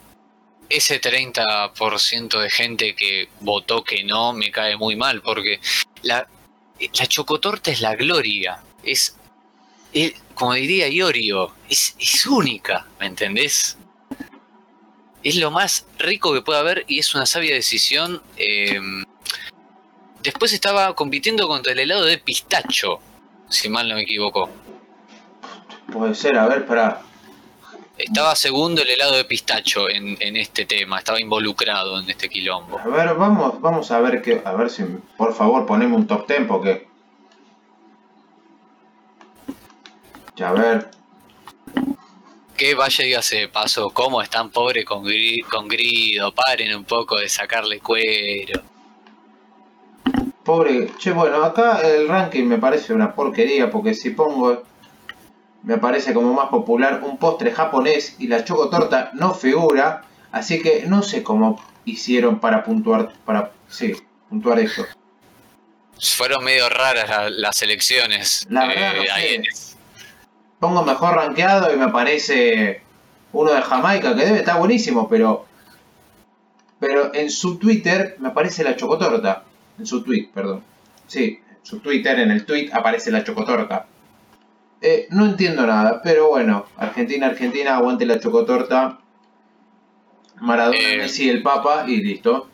ese 0.69 1.01
30% 1.01 2.41
de 2.41 2.51
gente 2.51 2.95
que 2.95 3.29
votó 3.41 3.85
que 3.85 4.05
no 4.05 4.33
me 4.33 4.51
cae 4.51 4.77
muy 4.77 4.97
mal, 4.97 5.23
porque 5.23 5.61
la, 6.03 6.27
la 6.99 7.07
chocotorta 7.07 7.71
es 7.71 7.81
la 7.81 7.95
gloria. 7.95 8.63
Es, 8.83 9.17
como 10.35 10.55
diría 10.55 10.89
Iorio, 10.89 11.53
es, 11.69 11.95
es 11.99 12.27
única, 12.27 12.87
¿me 12.99 13.07
entendés? 13.07 13.79
Es 15.23 15.37
lo 15.37 15.51
más 15.51 15.87
rico 15.99 16.35
que 16.35 16.43
puede 16.43 16.59
haber 16.59 16.85
y 16.87 16.99
es 16.99 17.15
una 17.15 17.27
sabia 17.27 17.55
decisión. 17.55 18.23
Em, 18.37 19.05
después 20.23 20.53
estaba 20.53 20.95
compitiendo 20.95 21.49
contra 21.49 21.73
el 21.73 21.79
helado 21.79 22.05
de 22.05 22.19
pistacho, 22.19 22.99
si 23.49 23.69
mal 23.69 23.89
no 23.89 23.95
me 23.95 24.03
equivoco. 24.03 24.51
Puede 25.93 26.15
ser, 26.15 26.37
a 26.37 26.49
ver, 26.49 26.67
para 26.67 27.03
estaba 27.97 28.35
segundo 28.35 28.83
el 28.83 28.91
helado 28.91 29.17
de 29.17 29.25
pistacho 29.25 29.89
en, 29.89 30.37
este 30.37 30.65
tema, 30.65 30.99
estaba 30.99 31.21
involucrado 31.21 31.99
en 32.01 32.11
este 32.11 32.29
quilombo. 32.29 32.79
A 32.79 32.87
ver, 32.89 33.15
vamos, 33.15 33.61
vamos 33.61 33.91
a 33.91 34.01
ver 34.01 34.21
que, 34.23 34.43
a 34.45 34.53
ver 34.53 34.71
si 34.71 34.85
por 35.17 35.35
favor 35.35 35.67
ponemos 35.67 36.01
un 36.01 36.07
top 36.07 36.27
tempo 36.27 36.61
que. 36.61 36.87
Ya 40.37 40.49
a 40.49 40.53
ver. 40.53 40.91
Que 42.57 42.75
vaya 42.75 43.05
y 43.05 43.15
hace 43.15 43.49
paso, 43.49 43.91
cómo 43.91 44.23
están 44.23 44.51
pobres 44.51 44.85
con, 44.85 45.05
con 45.51 45.69
grido, 45.69 46.33
paren 46.35 46.75
un 46.75 46.85
poco 46.85 47.19
de 47.19 47.29
sacarle 47.29 47.81
cuero. 47.81 48.63
Pobre, 50.45 50.91
che, 50.99 51.13
bueno, 51.13 51.43
acá 51.43 51.81
el 51.81 52.07
ranking 52.07 52.45
me 52.45 52.59
parece 52.59 52.93
una 52.93 53.15
porquería 53.15 53.71
porque 53.71 53.95
si 53.95 54.11
pongo 54.11 54.63
me 55.65 55.79
parece 55.79 56.13
como 56.13 56.33
más 56.35 56.49
popular 56.49 57.01
un 57.03 57.19
postre 57.19 57.51
japonés 57.51 58.17
y 58.19 58.29
la 58.29 58.45
chocotorta 58.45 59.11
no 59.15 59.35
figura, 59.35 60.05
así 60.31 60.63
que 60.63 60.85
no 60.87 61.03
sé 61.03 61.23
cómo 61.23 61.63
hicieron 61.85 62.39
para 62.39 62.63
puntuar, 62.65 63.13
para, 63.25 63.51
sí, 63.69 63.95
puntuar 64.29 64.61
esto. 64.61 64.85
Fueron 65.99 66.45
medio 66.45 66.69
raras 66.69 67.31
las 67.31 67.63
elecciones. 67.63 68.47
La 68.51 68.67
verdad, 68.67 68.95
eh, 69.21 69.43
Pongo 70.59 70.85
mejor 70.85 71.17
rankeado 71.17 71.73
y 71.73 71.77
me 71.77 71.85
aparece 71.85 72.83
uno 73.33 73.53
de 73.53 73.63
Jamaica 73.63 74.15
que 74.15 74.25
debe 74.25 74.39
estar 74.39 74.59
buenísimo, 74.59 75.09
pero 75.09 75.47
pero 76.79 77.15
en 77.15 77.31
su 77.31 77.59
Twitter 77.59 78.17
me 78.19 78.29
aparece 78.29 78.63
la 78.63 78.77
chocotorta. 78.77 79.45
En 79.79 79.87
su 79.87 80.03
tweet, 80.03 80.29
perdón. 80.35 80.63
Sí, 81.07 81.41
en 81.49 81.65
su 81.65 81.81
Twitter, 81.81 82.19
en 82.21 82.31
el 82.31 82.45
tweet 82.45 82.71
aparece 82.73 83.11
la 83.11 83.25
chocotorta. 83.25 83.87
Eh, 84.81 85.07
no 85.11 85.25
entiendo 85.25 85.67
nada, 85.67 86.03
pero 86.03 86.29
bueno, 86.29 86.67
Argentina, 86.77 87.27
Argentina, 87.27 87.77
aguante 87.77 88.05
la 88.05 88.21
chocotorta. 88.21 88.99
Maradona, 90.41 90.79
eh, 90.79 90.99
Messi, 90.99 91.31
el 91.31 91.43
Papa 91.43 91.85
y 91.87 92.03
listo. 92.03 92.49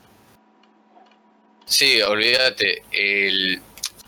Sí, 1.64 2.00
olvídate. 2.02 2.83
El... 2.92 3.61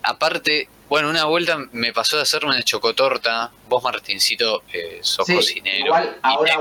Aparte, 0.02 0.68
bueno, 0.88 1.08
una 1.10 1.24
vuelta 1.24 1.58
me 1.72 1.92
pasó 1.92 2.16
de 2.16 2.22
hacerme 2.22 2.50
una 2.50 2.62
chocotorta. 2.62 3.50
Vos, 3.68 3.82
Martincito, 3.82 4.62
eh, 4.72 4.98
sos 5.00 5.26
cocinero. 5.26 5.86
Igual 5.86 6.18
ahora 6.22 6.58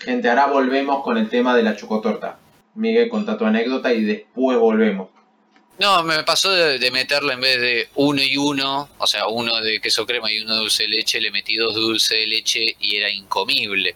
Gente, 0.00 0.28
ahora 0.28 0.46
volvemos 0.46 1.02
con 1.02 1.16
el 1.16 1.28
tema 1.28 1.56
de 1.56 1.62
la 1.62 1.74
chocotorta. 1.74 2.38
Miguel, 2.74 3.08
contá 3.08 3.36
tu 3.36 3.44
anécdota 3.44 3.92
y 3.92 4.04
después 4.04 4.58
volvemos. 4.58 5.08
No, 5.78 6.02
me 6.02 6.24
pasó 6.24 6.50
de, 6.50 6.90
meterle 6.90 7.34
en 7.34 7.40
vez 7.40 7.60
de 7.60 7.88
uno 7.94 8.20
y 8.20 8.36
uno, 8.36 8.88
o 8.98 9.06
sea, 9.06 9.28
uno 9.28 9.60
de 9.60 9.80
queso 9.80 10.04
crema 10.06 10.30
y 10.32 10.40
uno 10.40 10.54
de 10.54 10.60
dulce 10.60 10.82
de 10.82 10.88
leche, 10.88 11.20
le 11.20 11.30
metí 11.30 11.54
dos 11.54 11.74
dulce 11.74 12.16
de 12.16 12.26
leche 12.26 12.76
y 12.80 12.96
era 12.96 13.08
incomible. 13.08 13.94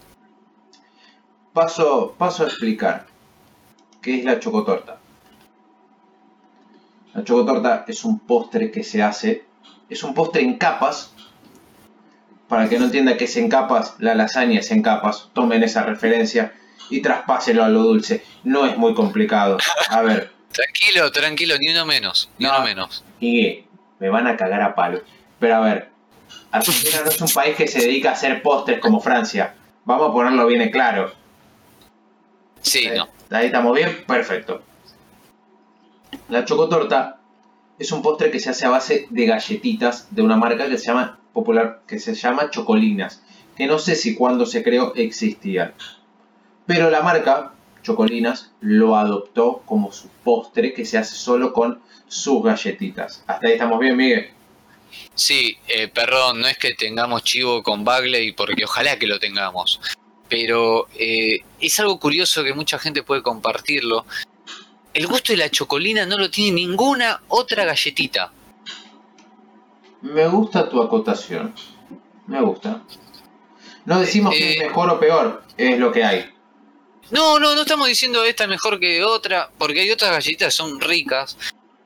Paso, 1.53 2.15
paso 2.17 2.45
a 2.45 2.47
explicar 2.47 3.07
qué 4.01 4.21
es 4.21 4.25
la 4.25 4.39
chocotorta. 4.39 5.01
La 7.15 7.25
chocotorta 7.25 7.85
es 7.89 8.05
un 8.05 8.21
postre 8.21 8.71
que 8.71 8.85
se 8.85 9.03
hace, 9.03 9.45
es 9.91 10.05
un 10.05 10.15
postre 10.15 10.43
en 10.43 10.59
capas. 10.59 11.13
Para 12.49 12.69
que 12.69 12.79
no 12.79 12.85
entienda 12.85 13.17
que 13.17 13.25
es 13.25 13.37
en 13.37 13.49
capas, 13.49 13.97
la 13.99 14.15
lasaña 14.15 14.61
es 14.61 14.71
en 14.71 14.83
capas. 14.83 15.31
Tomen 15.33 15.65
esa 15.65 15.83
referencia 15.83 16.53
y 16.91 17.01
traspásenlo 17.01 17.65
a 17.65 17.69
lo 17.69 17.83
dulce. 17.83 18.23
No 18.45 18.67
es 18.67 18.77
muy 18.77 18.95
complicado. 18.95 19.59
A 19.89 20.03
ver, 20.03 20.31
Tranquilo, 20.53 21.11
tranquilo, 21.11 21.55
ni 21.59 21.71
uno 21.71 21.87
menos, 21.87 22.31
ni 22.39 22.47
uno 22.47 22.63
menos. 22.63 23.05
Y 23.21 23.65
me 23.99 24.09
van 24.09 24.27
a 24.27 24.37
cagar 24.37 24.63
a 24.63 24.75
palo. 24.75 25.03
Pero 25.39 25.57
a 25.57 25.61
ver, 25.61 25.91
Argentina 26.51 27.01
no 27.05 27.11
es 27.11 27.21
un 27.21 27.29
país 27.29 27.57
que 27.57 27.67
se 27.67 27.81
dedica 27.81 28.11
a 28.11 28.13
hacer 28.13 28.43
postres 28.43 28.81
como 28.81 29.01
Francia. 29.01 29.55
Vamos 29.85 30.11
a 30.11 30.13
ponerlo 30.13 30.47
bien 30.47 30.61
en 30.63 30.71
claro. 30.71 31.13
Sí, 32.61 32.89
no. 32.95 33.09
Ahí 33.31 33.47
estamos 33.47 33.75
bien, 33.75 34.05
perfecto. 34.07 34.63
La 36.29 36.45
chocotorta 36.45 37.19
es 37.79 37.91
un 37.91 38.03
postre 38.03 38.31
que 38.31 38.39
se 38.39 38.51
hace 38.51 38.67
a 38.67 38.71
base 38.71 39.07
de 39.11 39.27
galletitas 39.27 40.15
de 40.15 40.23
una 40.23 40.37
marca 40.37 40.69
que 40.69 40.79
se 40.79 40.87
llama 40.87 41.19
popular, 41.33 41.81
que 41.87 41.99
se 41.99 42.15
llama 42.15 42.51
Chocolinas, 42.51 43.23
que 43.57 43.67
no 43.67 43.79
sé 43.79 43.95
si 43.95 44.15
cuando 44.15 44.47
se 44.47 44.63
creó 44.63 44.95
existía. 44.95 45.73
Pero 46.67 46.91
la 46.91 47.03
marca 47.03 47.53
Chocolinas 47.83 48.53
lo 48.61 48.97
adoptó 48.97 49.63
como 49.67 49.93
su 49.93 50.09
postre 50.25 50.73
que 50.73 50.85
se 50.85 50.99
hace 50.99 51.15
solo 51.15 51.53
con 51.53 51.81
sus 52.09 52.43
galletitas. 52.43 53.25
Hasta 53.27 53.47
ahí 53.47 53.55
estamos 53.55 53.79
bien, 53.81 53.97
Miguel. 53.97 54.31
Sí, 55.15 55.57
eh, 55.69 55.89
perdón, 55.89 56.41
no 56.41 56.47
es 56.47 56.59
que 56.59 56.75
tengamos 56.75 57.25
chivo 57.25 57.63
con 57.63 57.85
Bagley, 57.85 58.33
porque 58.33 58.65
ojalá 58.65 58.99
que 58.99 59.07
lo 59.07 59.19
tengamos. 59.19 59.81
Pero 60.29 60.89
eh, 60.99 61.41
es 61.61 61.81
algo 61.81 61.99
curioso 61.99 62.45
que 62.45 62.55
mucha 62.55 62.79
gente 62.79 63.03
puede 63.03 63.23
compartirlo. 63.23 64.07
El 64.95 65.07
gusto 65.07 65.33
de 65.33 65.39
la 65.39 65.51
chocolina 65.51 66.07
no 66.07 66.19
lo 66.19 66.31
tiene 66.31 66.57
ninguna 66.57 67.23
otra 67.29 67.65
galletita. 67.65 68.33
Me 70.03 70.27
gusta 70.29 70.69
tu 70.69 70.83
acotación. 70.83 71.55
Me 72.27 72.41
gusta. 72.41 72.83
No 73.85 74.01
decimos 74.01 74.35
que 74.35 74.51
es 74.53 74.57
Eh, 74.61 74.65
mejor 74.67 74.91
o 74.91 75.01
peor, 75.01 75.43
es 75.57 75.79
lo 75.79 75.93
que 75.93 76.05
hay. 76.05 76.32
No, 77.13 77.39
no, 77.39 77.55
no 77.55 77.61
estamos 77.63 77.87
diciendo 77.89 78.25
esta 78.25 78.45
es 78.45 78.51
mejor 78.51 78.81
que 78.81 79.05
otra, 79.05 79.51
porque 79.59 79.81
hay 79.81 79.91
otras 79.91 80.11
galletitas 80.11 80.49
que 80.49 80.51
son 80.57 80.81
ricas, 80.81 81.37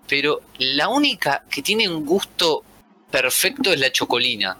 pero 0.09 0.41
la 0.59 0.89
única 0.89 1.45
que 1.51 1.63
tiene 1.63 1.89
un 1.89 2.07
gusto 2.07 2.63
perfecto 3.11 3.73
es 3.73 3.81
la 3.81 3.91
chocolina. 3.91 4.57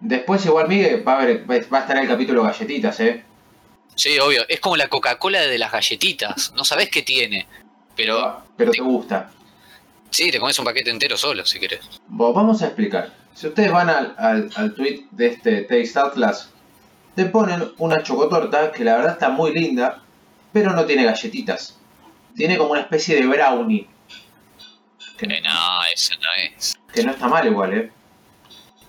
Después 0.00 0.44
igual, 0.46 0.68
Miguel, 0.68 1.06
va 1.06 1.18
a, 1.18 1.22
haber- 1.22 1.50
va 1.50 1.54
a 1.78 1.80
estar 1.80 1.96
el 1.98 2.08
capítulo 2.08 2.42
galletitas, 2.42 2.98
¿eh? 3.00 3.24
Sí, 3.94 4.18
obvio, 4.18 4.44
es 4.48 4.60
como 4.60 4.76
la 4.76 4.88
Coca-Cola 4.88 5.40
de 5.42 5.58
las 5.58 5.72
galletitas, 5.72 6.52
no 6.54 6.64
sabes 6.64 6.90
qué 6.90 7.02
tiene, 7.02 7.46
pero 7.94 8.42
Pero 8.56 8.72
te 8.72 8.80
gusta. 8.80 9.30
sí, 10.10 10.30
te 10.30 10.38
comes 10.38 10.58
un 10.58 10.64
paquete 10.66 10.90
entero 10.90 11.16
solo 11.16 11.44
si 11.46 11.58
querés. 11.58 11.80
Bueno, 12.08 12.34
vamos 12.34 12.60
a 12.62 12.66
explicar. 12.66 13.12
Si 13.34 13.46
ustedes 13.46 13.70
van 13.72 13.88
al, 13.90 14.14
al, 14.18 14.50
al 14.54 14.74
tweet 14.74 15.04
de 15.10 15.26
este 15.28 15.62
Taste 15.62 15.98
Atlas, 15.98 16.50
te 17.16 17.24
ponen 17.26 17.72
una 17.78 18.02
chocotorta 18.02 18.70
que 18.70 18.84
la 18.84 18.96
verdad 18.96 19.12
está 19.14 19.28
muy 19.30 19.52
linda, 19.52 20.02
pero 20.52 20.72
no 20.72 20.84
tiene 20.84 21.04
galletitas. 21.04 21.78
Tiene 22.36 22.56
como 22.58 22.70
una 22.72 22.82
especie 22.82 23.16
de 23.16 23.26
brownie. 23.26 23.88
Que, 25.18 25.26
Eh, 25.26 25.40
no, 25.42 25.82
eso 25.92 26.14
no 26.22 26.28
es. 26.38 26.78
que 26.92 27.02
no 27.02 27.12
está 27.12 27.26
mal 27.26 27.46
igual, 27.46 27.72
¿eh? 27.74 27.90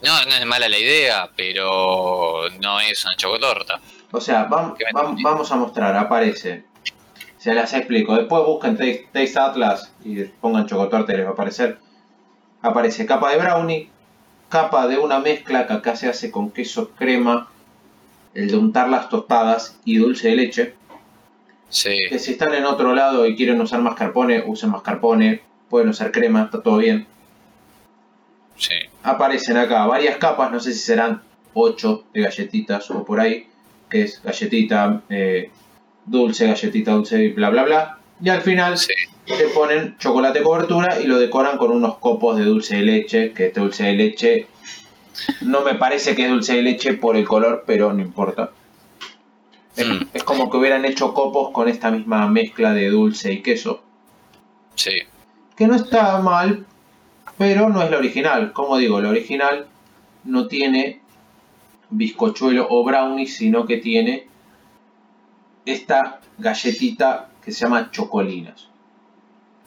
No, 0.03 0.25
no 0.25 0.35
es 0.35 0.45
mala 0.45 0.67
la 0.69 0.77
idea, 0.77 1.29
pero 1.35 2.49
no 2.61 2.79
es 2.81 3.03
una 3.05 3.15
chocotorta. 3.15 3.79
O 4.11 4.21
sea, 4.21 4.47
vam- 4.47 4.75
vam- 4.93 5.17
vamos 5.23 5.51
a 5.51 5.55
mostrar, 5.55 5.95
aparece. 5.95 6.65
Se 7.37 7.53
las 7.53 7.73
explico. 7.73 8.15
Después 8.15 8.43
busquen 8.45 8.77
Taste, 8.77 9.09
Taste 9.13 9.39
Atlas 9.39 9.91
y 10.03 10.23
pongan 10.25 10.67
chocotorta 10.67 11.13
y 11.13 11.17
les 11.17 11.25
va 11.25 11.29
a 11.29 11.33
aparecer. 11.33 11.79
Aparece 12.61 13.05
capa 13.05 13.31
de 13.31 13.37
brownie, 13.37 13.89
capa 14.49 14.87
de 14.87 14.97
una 14.97 15.19
mezcla 15.19 15.65
que 15.65 15.73
acá 15.73 15.95
se 15.95 16.09
hace 16.09 16.29
con 16.31 16.51
queso 16.51 16.89
crema, 16.91 17.49
el 18.37 18.47
de 18.51 18.55
untar 18.57 18.87
las 18.89 19.09
tostadas 19.09 19.79
y 19.83 19.97
dulce 19.97 20.29
de 20.29 20.35
leche. 20.35 20.73
Sí, 21.69 21.97
Que 22.09 22.19
si 22.19 22.31
están 22.31 22.53
en 22.53 22.65
otro 22.65 22.93
lado 22.95 23.25
y 23.25 23.35
quieren 23.35 23.59
usar 23.59 23.81
mascarpone, 23.81 24.43
usen 24.45 24.69
mascarpone. 24.69 25.41
Pueden 25.69 25.89
usar 25.89 26.11
crema, 26.11 26.43
está 26.43 26.61
todo 26.61 26.77
bien. 26.77 27.05
sí. 28.55 28.73
Aparecen 29.03 29.57
acá 29.57 29.85
varias 29.85 30.17
capas, 30.17 30.51
no 30.51 30.59
sé 30.59 30.73
si 30.73 30.79
serán 30.79 31.21
8 31.53 32.03
de 32.13 32.21
galletitas 32.21 32.89
o 32.91 33.03
por 33.05 33.19
ahí, 33.19 33.47
que 33.89 34.03
es 34.03 34.21
galletita 34.21 35.01
eh, 35.09 35.49
dulce, 36.05 36.45
galletita 36.47 36.91
dulce 36.91 37.23
y 37.23 37.29
bla 37.33 37.49
bla 37.49 37.63
bla. 37.63 37.97
Y 38.21 38.29
al 38.29 38.41
final 38.41 38.77
Sí. 38.77 38.91
le 39.27 39.47
ponen 39.49 39.97
chocolate 39.97 40.41
cobertura 40.43 40.99
y 41.01 41.05
lo 41.07 41.17
decoran 41.19 41.57
con 41.57 41.71
unos 41.71 41.97
copos 41.99 42.37
de 42.37 42.45
dulce 42.45 42.77
de 42.77 42.81
leche, 42.83 43.31
que 43.33 43.47
este 43.47 43.59
dulce 43.61 43.83
de 43.85 43.93
leche 43.93 44.47
no 45.41 45.61
me 45.61 45.75
parece 45.75 46.15
que 46.15 46.25
es 46.25 46.29
dulce 46.31 46.55
de 46.55 46.61
leche 46.61 46.93
por 46.93 47.15
el 47.15 47.25
color, 47.27 47.63
pero 47.65 47.93
no 47.93 48.01
importa. 48.01 48.51
Es, 49.75 49.87
Mm. 49.87 50.07
es 50.13 50.23
como 50.23 50.49
que 50.49 50.57
hubieran 50.57 50.85
hecho 50.85 51.13
copos 51.13 51.51
con 51.51 51.67
esta 51.67 51.91
misma 51.91 52.27
mezcla 52.27 52.73
de 52.73 52.89
dulce 52.89 53.31
y 53.33 53.41
queso. 53.41 53.83
Sí, 54.75 54.91
que 55.55 55.67
no 55.67 55.75
está 55.75 56.19
mal, 56.19 56.65
pero 57.37 57.69
no 57.69 57.81
es 57.83 57.91
la 57.91 57.97
original. 57.97 58.53
Como 58.53 58.77
digo, 58.77 58.99
la 59.01 59.09
original 59.09 59.67
no 60.23 60.47
tiene 60.47 61.01
bizcochuelo 61.89 62.67
o 62.69 62.83
brownie, 62.83 63.27
sino 63.27 63.65
que 63.65 63.77
tiene 63.77 64.27
esta 65.65 66.19
galletita 66.37 67.29
que 67.43 67.51
se 67.51 67.61
llama 67.61 67.91
chocolinas. 67.91 68.67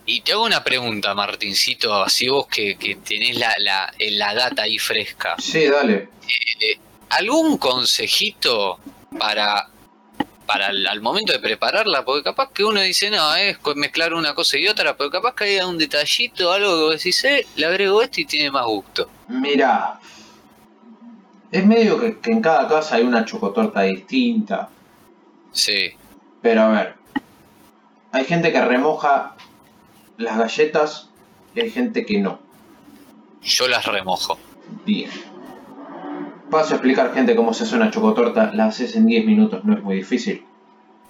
Y 0.06 0.22
te 0.22 0.32
hago 0.32 0.44
una 0.44 0.64
pregunta, 0.64 1.14
Martincito, 1.14 1.94
así 2.02 2.28
vos 2.28 2.46
que, 2.48 2.76
que 2.76 2.96
tenés 2.96 3.36
la, 3.38 3.52
la, 3.58 3.92
la 3.98 4.34
data 4.34 4.62
ahí 4.62 4.78
fresca. 4.78 5.36
Sí, 5.38 5.66
dale. 5.66 6.08
¿Algún 7.10 7.58
consejito 7.58 8.78
para, 9.18 9.68
para 10.46 10.68
el- 10.68 10.86
al 10.86 11.00
momento 11.00 11.32
de 11.32 11.38
prepararla? 11.38 12.04
Porque 12.04 12.24
capaz 12.24 12.50
que 12.52 12.64
uno 12.64 12.80
dice, 12.80 13.10
no, 13.10 13.34
es 13.36 13.58
mezclar 13.76 14.14
una 14.14 14.34
cosa 14.34 14.58
y 14.58 14.66
otra, 14.68 14.96
pero 14.96 15.10
capaz 15.10 15.34
que 15.34 15.44
haya 15.44 15.66
un 15.66 15.78
detallito, 15.78 16.50
algo 16.52 16.68
que 16.70 16.82
vos 16.82 16.92
decís, 16.96 17.24
eh, 17.24 17.46
le 17.56 17.66
agrego 17.66 18.02
esto 18.02 18.20
y 18.20 18.24
tiene 18.24 18.50
más 18.50 18.64
gusto. 18.66 19.08
Mira, 19.28 20.00
es 21.52 21.66
medio 21.66 22.00
que, 22.00 22.18
que 22.18 22.30
en 22.32 22.40
cada 22.40 22.66
casa 22.68 22.96
hay 22.96 23.02
una 23.02 23.24
chocotorta 23.24 23.82
distinta. 23.82 24.68
Sí, 25.52 25.90
Pero 26.42 26.62
a 26.62 26.68
ver, 26.68 26.94
hay 28.12 28.24
gente 28.24 28.50
que 28.52 28.60
remoja 28.64 29.34
las 30.20 30.38
galletas 30.38 31.08
y 31.54 31.60
hay 31.60 31.70
gente 31.70 32.04
que 32.04 32.18
no. 32.18 32.40
yo 33.42 33.68
las 33.68 33.86
remojo. 33.86 34.38
Bien. 34.84 35.10
Paso 36.50 36.74
a 36.74 36.76
explicar, 36.76 37.14
gente, 37.14 37.34
cómo 37.34 37.54
se 37.54 37.64
hace 37.64 37.76
una 37.76 37.90
chocotorta. 37.90 38.52
La 38.52 38.66
haces 38.66 38.96
en 38.96 39.06
10 39.06 39.24
minutos, 39.24 39.64
no 39.64 39.74
es 39.74 39.82
muy 39.82 39.96
difícil. 39.96 40.44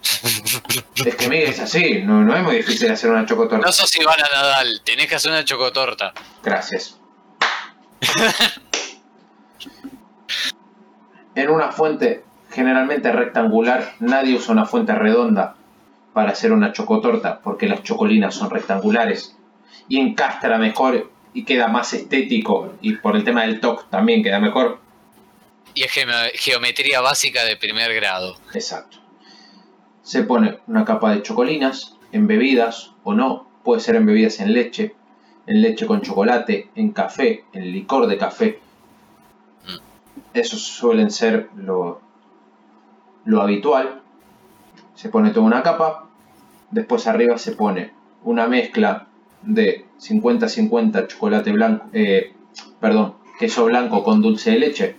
es 1.04 1.16
que 1.16 1.28
Miguel 1.28 1.50
es 1.50 1.60
así, 1.60 2.02
no, 2.02 2.22
no 2.22 2.34
es 2.34 2.42
muy 2.42 2.56
difícil 2.56 2.90
hacer 2.90 3.10
una 3.10 3.26
chocotorta. 3.26 3.66
No 3.66 3.72
sos 3.72 3.94
Ivana 3.96 4.24
Nadal, 4.32 4.80
tenés 4.84 5.08
que 5.08 5.16
hacer 5.16 5.30
una 5.30 5.44
chocotorta. 5.44 6.12
Gracias. 6.42 6.98
en 11.34 11.50
una 11.50 11.72
fuente 11.72 12.24
generalmente 12.50 13.12
rectangular, 13.12 13.94
nadie 14.00 14.36
usa 14.36 14.52
una 14.52 14.66
fuente 14.66 14.94
redonda 14.94 15.56
para 16.12 16.32
hacer 16.32 16.52
una 16.52 16.72
chocotorta, 16.72 17.40
porque 17.40 17.68
las 17.68 17.82
chocolinas 17.82 18.34
son 18.34 18.50
rectangulares. 18.50 19.36
Y 19.88 19.98
encastra 19.98 20.58
mejor 20.58 21.10
y 21.32 21.44
queda 21.44 21.68
más 21.68 21.92
estético. 21.92 22.74
Y 22.80 22.96
por 22.96 23.16
el 23.16 23.24
tema 23.24 23.42
del 23.42 23.60
toque 23.60 23.84
también 23.90 24.22
queda 24.22 24.40
mejor. 24.40 24.80
Y 25.74 25.84
es 25.84 25.92
geometría 26.34 27.00
básica 27.00 27.44
de 27.44 27.56
primer 27.56 27.94
grado. 27.94 28.36
Exacto. 28.54 28.98
Se 30.02 30.24
pone 30.24 30.58
una 30.66 30.84
capa 30.84 31.14
de 31.14 31.22
chocolinas, 31.22 31.96
embebidas 32.12 32.92
o 33.04 33.14
no, 33.14 33.48
puede 33.62 33.80
ser 33.80 33.96
embebidas 33.96 34.40
en 34.40 34.52
leche, 34.52 34.94
en 35.46 35.62
leche 35.62 35.86
con 35.86 36.00
chocolate, 36.00 36.70
en 36.74 36.92
café, 36.92 37.44
en 37.52 37.72
licor 37.72 38.06
de 38.06 38.18
café. 38.18 38.60
Esos 40.32 40.62
suelen 40.62 41.10
ser 41.10 41.48
lo, 41.56 42.00
lo 43.24 43.42
habitual. 43.42 43.99
Se 45.00 45.08
pone 45.08 45.30
toda 45.30 45.46
una 45.46 45.62
capa, 45.62 46.10
después 46.70 47.06
arriba 47.06 47.38
se 47.38 47.52
pone 47.52 47.90
una 48.22 48.46
mezcla 48.46 49.06
de 49.40 49.86
50-50 49.98 51.06
chocolate 51.06 51.52
blanco, 51.52 51.86
eh, 51.94 52.34
perdón, 52.80 53.14
queso 53.38 53.64
blanco 53.64 54.04
con 54.04 54.20
dulce 54.20 54.50
de 54.50 54.58
leche. 54.58 54.96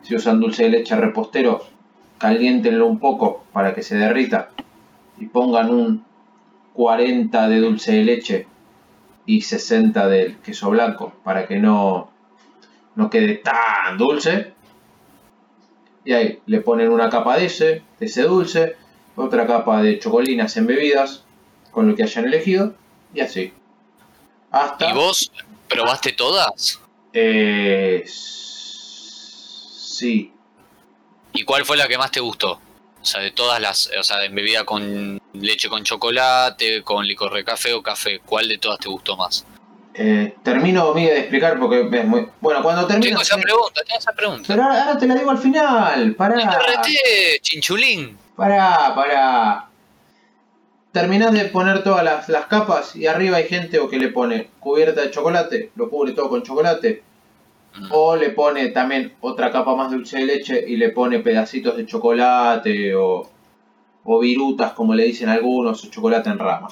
Si 0.00 0.14
usan 0.14 0.40
dulce 0.40 0.62
de 0.62 0.70
leche 0.70 0.96
repostero, 0.96 1.66
caliéntenlo 2.16 2.86
un 2.86 2.98
poco 2.98 3.44
para 3.52 3.74
que 3.74 3.82
se 3.82 3.94
derrita 3.94 4.48
y 5.18 5.26
pongan 5.26 5.68
un 5.68 6.04
40 6.72 7.48
de 7.48 7.60
dulce 7.60 7.92
de 7.92 8.04
leche 8.04 8.46
y 9.26 9.42
60 9.42 10.08
del 10.08 10.38
queso 10.38 10.70
blanco 10.70 11.12
para 11.22 11.46
que 11.46 11.58
no, 11.58 12.08
no 12.94 13.10
quede 13.10 13.34
tan 13.34 13.98
dulce. 13.98 14.54
Y 16.06 16.14
ahí 16.14 16.40
le 16.46 16.62
ponen 16.62 16.88
una 16.88 17.10
capa 17.10 17.36
de 17.36 17.44
ese, 17.44 17.82
de 18.00 18.06
ese 18.06 18.22
dulce, 18.22 18.76
otra 19.16 19.46
capa 19.46 19.82
de 19.82 19.98
chocolinas 19.98 20.56
embebidas 20.56 21.24
con 21.70 21.88
lo 21.88 21.96
que 21.96 22.02
hayan 22.02 22.26
elegido 22.26 22.74
y 23.14 23.20
así. 23.20 23.52
Hasta 24.50 24.90
¿Y 24.90 24.92
vos 24.92 25.30
probaste 25.68 26.12
todas? 26.12 26.80
eh, 27.12 28.04
sí, 28.06 30.32
¿Y 31.34 31.44
cuál 31.44 31.64
fue 31.64 31.76
la 31.76 31.88
que 31.88 31.98
más 31.98 32.10
te 32.10 32.20
gustó? 32.20 32.60
O 33.00 33.04
sea, 33.04 33.20
de 33.20 33.32
todas 33.32 33.60
las, 33.60 33.90
o 33.98 34.02
sea, 34.02 34.24
en 34.24 34.34
bebida 34.34 34.64
con 34.64 35.20
leche 35.32 35.68
con 35.68 35.82
chocolate, 35.82 36.82
con 36.82 37.06
licor 37.06 37.34
de 37.34 37.44
café 37.44 37.72
o 37.72 37.82
café, 37.82 38.20
¿cuál 38.20 38.48
de 38.48 38.58
todas 38.58 38.78
te 38.78 38.88
gustó 38.88 39.16
más? 39.16 39.44
Eh, 39.94 40.36
termino, 40.42 40.92
de 40.94 41.18
explicar 41.18 41.58
porque 41.58 41.88
es 41.92 42.04
muy... 42.04 42.28
Bueno, 42.40 42.62
cuando 42.62 42.86
termino... 42.86 43.08
Tengo 43.08 43.22
esa 43.22 43.36
pregunta, 43.36 43.82
tengo 43.86 43.98
esa 43.98 44.12
pregunta. 44.12 44.44
Pero 44.46 44.62
ahora, 44.62 44.84
ahora 44.84 44.98
te 44.98 45.06
la 45.06 45.14
digo 45.16 45.30
al 45.30 45.38
final. 45.38 46.14
Pará, 46.14 46.82
chinchulín. 47.40 48.16
Pará, 48.36 48.92
pará. 48.94 49.68
Terminás 50.92 51.32
de 51.32 51.46
poner 51.46 51.82
todas 51.82 52.04
las, 52.04 52.28
las 52.28 52.46
capas 52.46 52.94
y 52.96 53.06
arriba 53.06 53.38
hay 53.38 53.48
gente 53.48 53.78
o 53.78 53.88
que 53.88 53.98
le 53.98 54.08
pone 54.08 54.50
cubierta 54.60 55.00
de 55.00 55.10
chocolate, 55.10 55.70
lo 55.74 55.88
cubre 55.88 56.12
todo 56.12 56.28
con 56.28 56.42
chocolate. 56.42 57.02
Mm. 57.74 57.86
O 57.90 58.16
le 58.16 58.28
pone 58.30 58.68
también 58.68 59.14
otra 59.22 59.50
capa 59.50 59.74
más 59.74 59.90
de 59.90 59.96
dulce 59.96 60.18
de 60.18 60.26
leche 60.26 60.62
y 60.66 60.76
le 60.76 60.90
pone 60.90 61.20
pedacitos 61.20 61.74
de 61.78 61.86
chocolate 61.86 62.94
o, 62.94 63.30
o 64.04 64.18
virutas 64.18 64.72
como 64.72 64.94
le 64.94 65.04
dicen 65.04 65.30
algunos, 65.30 65.82
o 65.82 65.88
chocolate 65.88 66.28
en 66.28 66.38
rama. 66.38 66.68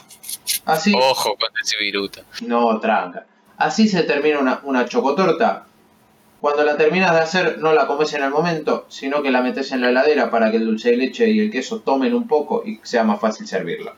Así, 0.66 0.92
Ojo 0.94 1.37
con 1.37 1.49
ese 1.62 1.79
viruta. 1.79 2.20
no 2.42 2.79
tranca. 2.79 3.25
Así 3.57 3.88
se 3.88 4.03
termina 4.03 4.38
una, 4.40 4.61
una 4.64 4.85
chocotorta. 4.85 5.66
Cuando 6.40 6.64
la 6.64 6.76
terminas 6.76 7.12
de 7.12 7.20
hacer, 7.20 7.59
no 7.59 7.72
la 7.74 7.87
comes 7.87 8.14
en 8.14 8.22
el 8.22 8.31
momento, 8.31 8.87
sino 8.88 9.22
que 9.22 9.31
la 9.31 9.42
metes 9.42 9.72
en 9.72 9.83
la 9.83 9.90
heladera 9.90 10.31
para 10.31 10.50
que 10.50 10.57
el 10.57 10.64
dulce 10.64 10.90
de 10.90 10.96
leche 10.96 11.29
y 11.29 11.38
el 11.40 11.50
queso 11.50 11.81
tomen 11.81 12.14
un 12.14 12.26
poco 12.26 12.62
y 12.64 12.81
sea 12.83 13.05
más 13.05 13.20
fácil 13.20 13.46
servirla. 13.46 13.94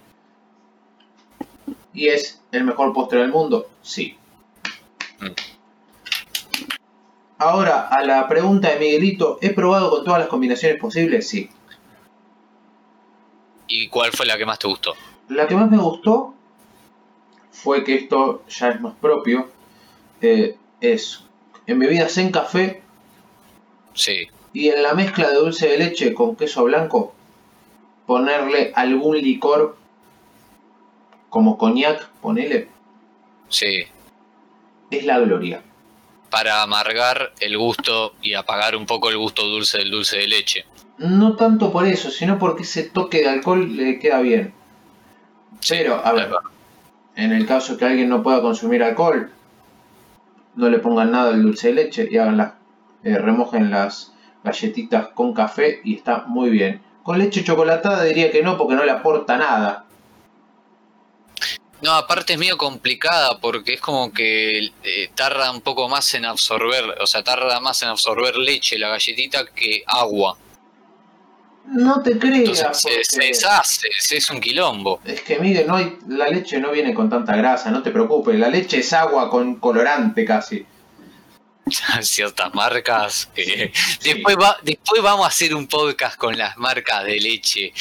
¿Y 1.95 2.09
es 2.09 2.43
el 2.51 2.65
mejor 2.65 2.93
postre 2.93 3.21
del 3.21 3.31
mundo? 3.31 3.69
Sí. 3.83 4.17
Ahora, 7.39 7.89
a 7.89 8.05
la 8.05 8.27
pregunta 8.29 8.71
de 8.71 8.79
Miguelito, 8.79 9.39
¿he 9.41 9.51
probado 9.51 9.91
con 9.91 10.05
todas 10.05 10.21
las 10.21 10.29
combinaciones 10.29 10.81
posibles? 10.81 11.29
Sí. 11.29 11.49
¿Y 13.69 13.89
cuál 13.89 14.11
fue 14.13 14.27
la 14.27 14.37
que 14.37 14.47
más 14.47 14.59
te 14.59 14.67
gustó? 14.67 14.95
La 15.29 15.47
que 15.47 15.55
más 15.55 15.71
me 15.71 15.79
gustó 15.79 16.35
fue 17.53 17.85
que 17.85 17.95
esto 17.95 18.43
ya 18.49 18.71
es 18.71 18.81
más 18.81 18.95
propio. 18.95 19.49
eh, 20.21 20.57
es 20.81 21.25
en 21.67 21.79
bebidas 21.79 22.17
en 22.19 22.31
café 22.33 22.83
Sí. 23.95 24.29
y 24.53 24.69
en 24.69 24.83
la 24.83 24.95
mezcla 24.95 25.29
de 25.29 25.37
dulce 25.37 25.69
de 25.69 25.79
leche 25.79 26.15
con 26.15 26.37
queso 26.37 26.65
blanco 26.65 27.15
ponerle 28.07 28.73
algún 28.75 29.17
licor 29.19 29.77
como 31.29 31.57
coñac, 31.57 32.09
ponele, 32.21 32.69
Sí. 33.49 33.85
es 34.91 35.05
la 35.05 35.19
gloria. 35.21 35.63
Para 36.31 36.63
amargar 36.63 37.33
el 37.41 37.57
gusto 37.59 38.15
y 38.23 38.35
apagar 38.35 38.77
un 38.77 38.87
poco 38.87 39.09
el 39.11 39.19
gusto 39.19 39.43
dulce 39.47 39.79
del 39.79 39.91
dulce 39.91 40.19
de 40.19 40.27
leche. 40.29 40.65
No 40.99 41.37
tanto 41.37 41.73
por 41.73 41.87
eso, 41.87 42.11
sino 42.11 42.39
porque 42.39 42.63
ese 42.63 42.85
toque 42.85 43.19
de 43.23 43.29
alcohol 43.29 43.77
le 43.77 43.99
queda 43.99 44.21
bien. 44.21 44.53
Pero, 45.69 46.05
a 46.05 46.13
ver, 46.13 46.31
en 47.17 47.33
el 47.33 47.47
caso 47.47 47.77
que 47.77 47.85
alguien 47.85 48.09
no 48.09 48.23
pueda 48.23 48.41
consumir 48.43 48.83
alcohol, 48.83 49.31
no 50.55 50.69
le 50.69 50.79
pongan 50.79 51.11
nada 51.11 51.31
al 51.31 51.43
dulce 51.43 51.69
de 51.69 51.75
leche 51.75 52.09
y 52.11 52.19
hagan 52.19 52.55
eh, 53.05 53.19
remojen 53.19 53.71
las 53.71 54.13
galletitas 54.45 55.09
con 55.09 55.33
café 55.33 55.81
y 55.85 55.97
está 55.97 56.25
muy 56.27 56.51
bien. 56.51 56.83
Con 57.03 57.19
leche 57.19 57.43
chocolatada 57.43 58.05
diría 58.05 58.31
que 58.31 58.43
no 58.43 58.57
porque 58.57 58.75
no 58.75 58.85
le 58.85 58.93
aporta 58.93 59.37
nada. 59.37 59.87
No, 61.81 61.91
aparte 61.93 62.35
es 62.35 62.39
medio 62.39 62.57
complicada 62.57 63.41
porque 63.41 63.75
es 63.75 63.81
como 63.81 64.13
que 64.13 64.71
eh, 64.85 65.11
tarda 65.17 65.51
un 65.51 65.61
poco 65.61 65.89
más 65.89 66.15
en 66.15 66.25
absorber, 66.25 66.85
o 67.01 67.07
sea, 67.09 67.25
tarda 67.25 67.59
más 67.59 67.83
en 67.83 67.89
absorber 67.89 68.37
leche 68.37 68.79
la 68.79 68.89
galletita 68.89 69.47
que 69.47 69.83
agua. 69.87 70.37
No 71.67 72.03
te 72.03 72.19
creas. 72.19 72.59
Entonces 72.61 73.07
se, 73.09 73.21
deshace, 73.21 73.89
es- 73.99 74.13
es 74.13 74.31
un 74.31 74.41
quilombo. 74.41 75.01
Es 75.05 75.23
que 75.23 75.39
Miguel, 75.39 75.67
no 75.67 75.77
hay, 75.77 75.97
la 76.09 76.29
leche 76.29 76.59
no 76.61 76.71
viene 76.71 76.93
con 76.93 77.09
tanta 77.09 77.35
grasa, 77.37 77.71
no 77.71 77.83
te 77.83 77.91
preocupes. 77.91 78.39
La 78.39 78.49
leche 78.49 78.81
es 78.81 78.93
agua 78.93 79.31
con 79.31 79.57
colorante 79.57 80.25
casi. 80.25 80.67
Ciertas 82.03 82.53
marcas. 82.55 83.31
eh, 83.37 83.71
Sí. 84.01 84.13
Después, 84.15 84.37
va, 84.37 84.57
después 84.63 85.01
vamos 85.03 85.25
a 85.25 85.29
hacer 85.29 85.55
un 85.55 85.67
podcast 85.67 86.17
con 86.17 86.37
las 86.37 86.57
marcas 86.59 87.05
de 87.05 87.19
leche. 87.21 87.73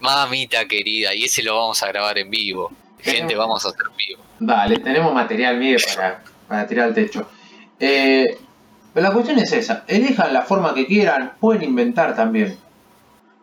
Mamita 0.00 0.64
querida, 0.66 1.12
y 1.14 1.24
ese 1.24 1.42
lo 1.42 1.56
vamos 1.56 1.82
a 1.82 1.88
grabar 1.88 2.18
en 2.18 2.30
vivo. 2.30 2.70
Gente, 3.00 3.20
Tenemos- 3.34 3.36
vamos 3.36 3.64
a 3.66 3.68
hacer 3.68 3.80
en 3.90 3.96
vivo. 3.96 4.22
Dale, 4.40 4.78
tenemos 4.78 5.12
material 5.12 5.58
Miguel 5.58 5.82
para, 5.94 6.22
para 6.46 6.66
tirar 6.66 6.86
al 6.88 6.94
techo. 6.94 7.28
Eh, 7.80 8.24
pero 8.94 9.08
la 9.08 9.12
cuestión 9.12 9.38
es 9.40 9.52
esa, 9.52 9.84
elijan 9.88 10.32
la 10.32 10.42
forma 10.42 10.72
que 10.74 10.86
quieran, 10.86 11.32
pueden 11.40 11.64
inventar 11.64 12.14
también. 12.16 12.56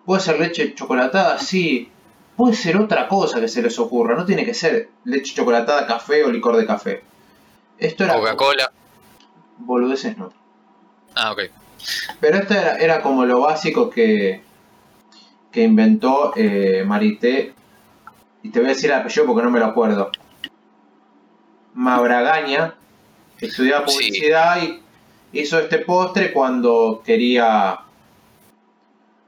Puede 0.05 0.21
ser 0.21 0.39
leche 0.39 0.73
chocolatada, 0.75 1.37
sí. 1.39 1.89
Puede 2.35 2.53
ser 2.55 2.77
otra 2.77 3.07
cosa 3.07 3.39
que 3.39 3.47
se 3.47 3.61
les 3.61 3.79
ocurra, 3.79 4.15
no 4.15 4.25
tiene 4.25 4.45
que 4.45 4.53
ser 4.53 4.89
leche 5.05 5.33
chocolatada, 5.33 5.87
café 5.87 6.23
o 6.23 6.31
licor 6.31 6.57
de 6.57 6.65
café. 6.65 7.03
Esto 7.77 8.03
era... 8.03 8.15
Coca-Cola. 8.15 8.71
Boludeces 9.57 10.17
no. 10.17 10.31
Ah, 11.15 11.31
ok. 11.31 11.39
Pero 12.19 12.37
esto 12.37 12.53
era, 12.53 12.75
era 12.77 13.01
como 13.01 13.25
lo 13.25 13.39
básico 13.41 13.89
que, 13.89 14.41
que 15.51 15.63
inventó 15.63 16.33
eh, 16.35 16.83
Marité. 16.85 17.53
Y 18.43 18.49
te 18.49 18.59
voy 18.59 18.67
a 18.69 18.73
decir 18.73 18.91
el 18.91 18.97
apellido 18.97 19.25
porque 19.25 19.43
no 19.43 19.49
me 19.49 19.59
lo 19.59 19.65
acuerdo. 19.67 20.11
Mabragaña, 21.73 22.75
estudiaba 23.39 23.87
Sí. 23.87 23.95
publicidad 23.97 24.61
y 24.61 24.81
hizo 25.39 25.59
este 25.59 25.79
postre 25.79 26.31
cuando 26.31 27.01
quería 27.05 27.79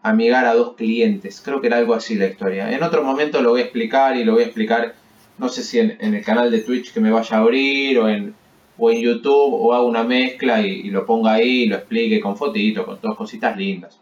amigar 0.10 0.46
a 0.46 0.54
dos 0.54 0.76
clientes. 0.76 1.41
Creo 1.43 1.62
que 1.62 1.67
era 1.67 1.78
algo 1.78 1.93
así 1.93 2.15
la 2.15 2.28
historia. 2.28 2.72
En 2.72 2.84
otro 2.84 3.04
momento 3.04 3.41
lo 3.41 3.52
voy 3.52 3.62
a 3.62 3.63
explicar 3.63 4.15
y 4.15 4.24
lo 4.24 4.34
voy 4.34 4.43
a 4.43 4.46
explicar, 4.46 4.96
no 5.38 5.50
sé 5.50 5.63
si 5.63 5.80
en, 5.80 5.98
el 6.00 6.24
canal 6.24 6.52
de 6.52 6.60
Twitch 6.60 6.93
que 6.93 7.00
me 7.00 7.12
vaya 7.12 7.38
a 7.38 7.39
abrir 7.39 8.00
o 8.00 8.10
en, 8.10 8.36
o 8.78 8.91
en 8.91 9.02
YouTube 9.02 9.54
o 9.54 9.74
hago 9.74 9.88
una 9.88 10.04
mezcla 10.04 10.62
y, 10.62 10.84
lo 10.89 11.06
ponga 11.06 11.34
ahí 11.34 11.63
y 11.63 11.65
lo 11.67 11.78
explique 11.78 12.20
con 12.20 12.38
fotitos, 12.38 12.86
con 12.86 13.00
todas 13.00 13.17
cositas 13.17 13.58
lindas. 13.58 13.98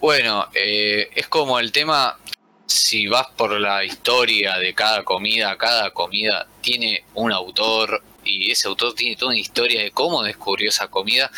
Bueno, 0.00 0.46
eh, 0.54 1.08
es 1.14 1.28
como 1.28 1.58
el 1.58 1.72
tema, 1.72 2.18
si 2.66 3.06
vas 3.06 3.28
por 3.36 3.58
la 3.58 3.84
historia 3.84 4.58
de 4.58 4.74
cada 4.74 5.02
comida, 5.02 5.56
cada 5.56 5.90
comida 5.90 6.46
tiene 6.60 7.04
un 7.14 7.32
autor 7.32 8.02
y 8.24 8.50
ese 8.50 8.68
autor 8.68 8.94
tiene 8.94 9.16
toda 9.16 9.30
una 9.30 9.40
historia 9.40 9.82
de 9.82 9.90
cómo 9.90 10.22
descubrió 10.22 10.68
esa 10.68 10.88
comida, 10.88 11.30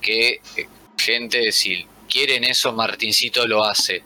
que 0.00 0.40
eh, 0.56 0.68
gente, 0.96 1.52
si 1.52 1.86
quieren 2.06 2.44
eso, 2.44 2.72
Martincito 2.72 3.46
lo 3.46 3.64
hace. 3.64 4.02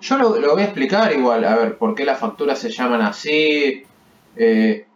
Yo 0.00 0.18
lo, 0.18 0.38
lo 0.38 0.52
voy 0.52 0.62
a 0.62 0.66
explicar 0.66 1.12
igual, 1.12 1.44
a 1.44 1.56
ver, 1.56 1.78
por 1.78 1.94
qué 1.94 2.04
las 2.04 2.18
facturas 2.18 2.58
se 2.58 2.70
llaman 2.70 3.02
así, 3.02 3.84
eh, 4.36 4.86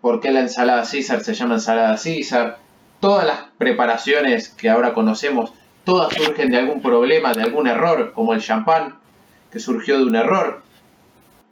por 0.00 0.20
qué 0.20 0.30
la 0.30 0.40
ensalada 0.40 0.84
César 0.84 1.22
se 1.22 1.34
llama 1.34 1.54
ensalada 1.54 1.96
César. 1.96 2.58
Todas 3.00 3.26
las 3.26 3.40
preparaciones 3.58 4.50
que 4.50 4.68
ahora 4.68 4.94
conocemos, 4.94 5.52
todas 5.84 6.14
surgen 6.14 6.50
de 6.50 6.58
algún 6.58 6.82
problema, 6.82 7.32
de 7.32 7.42
algún 7.42 7.66
error, 7.66 8.12
como 8.14 8.34
el 8.34 8.40
champán, 8.40 8.98
que 9.50 9.58
surgió 9.58 9.98
de 9.98 10.04
un 10.04 10.16
error. 10.16 10.62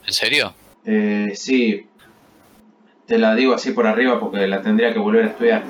¿En 0.07 0.13
serio? 0.13 0.55
Eh, 0.85 1.33
sí, 1.35 1.87
te 3.07 3.19
la 3.19 3.35
digo 3.35 3.55
así 3.55 3.73
por 3.73 3.87
arriba 3.87 4.21
porque 4.21 4.47
la 4.47 4.63
tendría 4.63 4.93
que 4.93 4.99
volver 4.99 5.25
a 5.25 5.29
estudiar. 5.29 5.65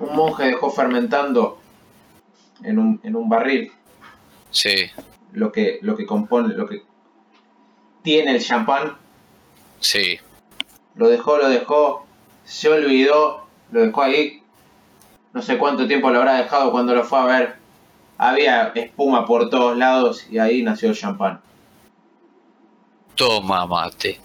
Un 0.00 0.16
monje 0.16 0.44
dejó 0.46 0.70
fermentando 0.70 1.60
en 2.62 2.78
un, 2.78 3.00
en 3.02 3.16
un 3.16 3.28
barril 3.28 3.72
Sí, 4.50 4.90
lo 5.32 5.50
que, 5.50 5.78
lo 5.82 5.96
que 5.96 6.06
compone, 6.06 6.54
lo 6.54 6.68
que 6.68 6.82
tiene 8.02 8.30
el 8.36 8.42
champán. 8.42 8.96
sí. 9.80 10.18
Lo 10.96 11.08
dejó, 11.08 11.38
lo 11.38 11.48
dejó, 11.48 12.06
se 12.44 12.68
olvidó, 12.68 13.48
lo 13.72 13.80
dejó 13.80 14.02
ahí. 14.02 14.44
No 15.32 15.42
sé 15.42 15.58
cuánto 15.58 15.88
tiempo 15.88 16.08
lo 16.10 16.18
habrá 16.20 16.36
dejado 16.36 16.70
cuando 16.70 16.94
lo 16.94 17.02
fue 17.02 17.18
a 17.18 17.24
ver. 17.24 17.56
Había 18.16 18.68
espuma 18.76 19.26
por 19.26 19.50
todos 19.50 19.76
lados 19.76 20.28
y 20.30 20.38
ahí 20.38 20.62
nació 20.62 20.90
el 20.90 20.96
champán. 20.96 21.40
Toma 23.16 23.66
mate. 23.66 24.20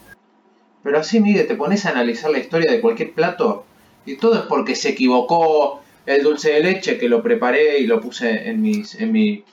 Pero 0.84 0.98
así, 1.00 1.18
Miguel, 1.18 1.48
te 1.48 1.56
pones 1.56 1.84
a 1.86 1.90
analizar 1.90 2.30
la 2.30 2.38
historia 2.38 2.70
de 2.70 2.80
cualquier 2.80 3.14
plato 3.14 3.64
y 4.06 4.16
todo 4.16 4.34
es 4.36 4.42
porque 4.42 4.76
se 4.76 4.90
equivocó 4.90 5.82
el 6.16 6.22
dulce 6.22 6.52
de 6.52 6.60
leche 6.60 6.98
que 6.98 7.08
lo 7.08 7.22
preparé 7.22 7.78
y 7.78 7.86
lo 7.86 8.00
puse 8.00 8.48
en, 8.48 8.60
mis, 8.62 8.94
en 8.96 9.12
mi 9.12 9.44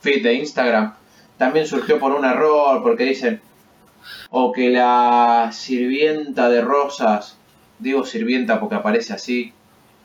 feed 0.00 0.22
de 0.22 0.34
Instagram. 0.34 0.94
También 1.36 1.66
surgió 1.66 1.98
por 1.98 2.12
un 2.12 2.24
error, 2.24 2.82
porque 2.82 3.04
dicen, 3.04 3.40
o 4.30 4.52
que 4.52 4.70
la 4.70 5.50
sirvienta 5.52 6.48
de 6.48 6.60
rosas, 6.62 7.36
digo 7.78 8.04
sirvienta 8.04 8.58
porque 8.60 8.76
aparece 8.76 9.12
así, 9.12 9.52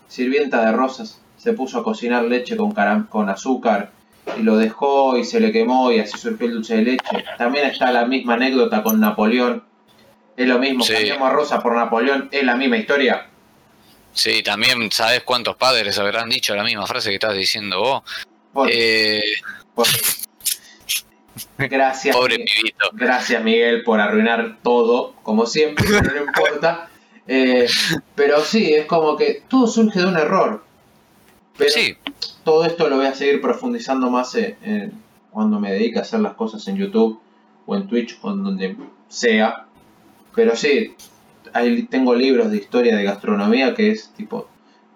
sirvienta 0.08 0.66
de 0.66 0.72
rosas, 0.74 1.22
se 1.38 1.54
puso 1.54 1.80
a 1.80 1.84
cocinar 1.84 2.24
leche 2.26 2.58
con, 2.58 2.74
con 3.10 3.30
azúcar 3.30 3.92
y 4.38 4.44
lo 4.44 4.58
dejó 4.58 5.18
y 5.18 5.24
se 5.24 5.40
le 5.40 5.52
quemó 5.52 5.92
y 5.92 6.00
así 6.00 6.18
surgió 6.18 6.48
el 6.48 6.54
dulce 6.54 6.76
de 6.76 6.84
leche. 6.84 7.24
También 7.38 7.68
está 7.68 7.92
la 7.92 8.06
misma 8.06 8.34
anécdota 8.36 8.84
con 8.84 9.00
Napoleón. 9.00 9.64
Es 10.38 10.48
lo 10.48 10.60
mismo, 10.60 10.84
Sí. 10.84 10.94
cambiamos 10.94 11.30
a 11.30 11.34
Rosa 11.34 11.60
por 11.62 11.76
Napoleón, 11.76 12.30
es 12.32 12.44
la 12.44 12.56
misma 12.56 12.78
historia. 12.78 13.28
Sí, 14.14 14.44
también 14.44 14.92
sabes 14.92 15.24
cuántos 15.24 15.56
padres 15.56 15.98
habrán 15.98 16.30
dicho 16.30 16.56
la 16.56 16.64
misma 16.64 16.86
frase 16.86 17.10
que 17.10 17.16
estás 17.16 17.36
diciendo 17.36 17.80
vos. 17.80 18.04
Por- 18.54 18.70
Eh, 18.72 19.22
por- 19.74 19.88
Gracias, 21.58 22.16
pobre 22.16 22.40
Mi- 22.40 22.46
pibito. 22.46 22.90
gracias 22.94 23.42
Miguel 23.44 23.84
por 23.84 24.00
arruinar 24.02 24.58
todo, 24.64 25.14
como 25.24 25.46
siempre, 25.46 25.86
pero 25.90 26.14
no 26.16 26.24
importa. 26.26 26.90
Eh, 27.28 27.68
pero 28.16 28.44
sí, 28.44 28.74
es 28.74 28.86
como 28.86 29.16
que 29.16 29.44
todo 29.48 29.68
surge 29.68 30.00
de 30.00 30.06
un 30.08 30.18
error. 30.18 30.64
Pero 31.58 31.72
Sí, 31.72 31.96
todo 32.44 32.66
esto 32.66 32.90
lo 32.90 32.98
voy 32.98 33.06
a 33.06 33.14
seguir 33.14 33.40
profundizando 33.42 34.10
más 34.10 34.36
en- 34.36 34.58
en- 34.64 35.02
cuando 35.32 35.60
me 35.60 35.72
dedique 35.72 36.00
a 36.00 36.02
hacer 36.02 36.20
las 36.20 36.34
cosas 36.34 36.68
en 36.68 36.76
YouTube 36.78 37.22
o 37.66 37.76
en 37.76 37.88
Twitch 37.88 38.18
o 38.22 38.32
en 38.32 38.44
donde 38.44 38.76
sea. 39.08 39.66
Pero 40.36 40.56
sí, 40.56 40.96
ahí 41.54 41.84
tengo 41.84 42.16
libros 42.16 42.52
de 42.52 42.58
historia 42.58 42.96
de 42.96 43.04
gastronomía 43.04 43.74
que 43.74 43.92
es 43.92 44.12
tipo, 44.16 44.48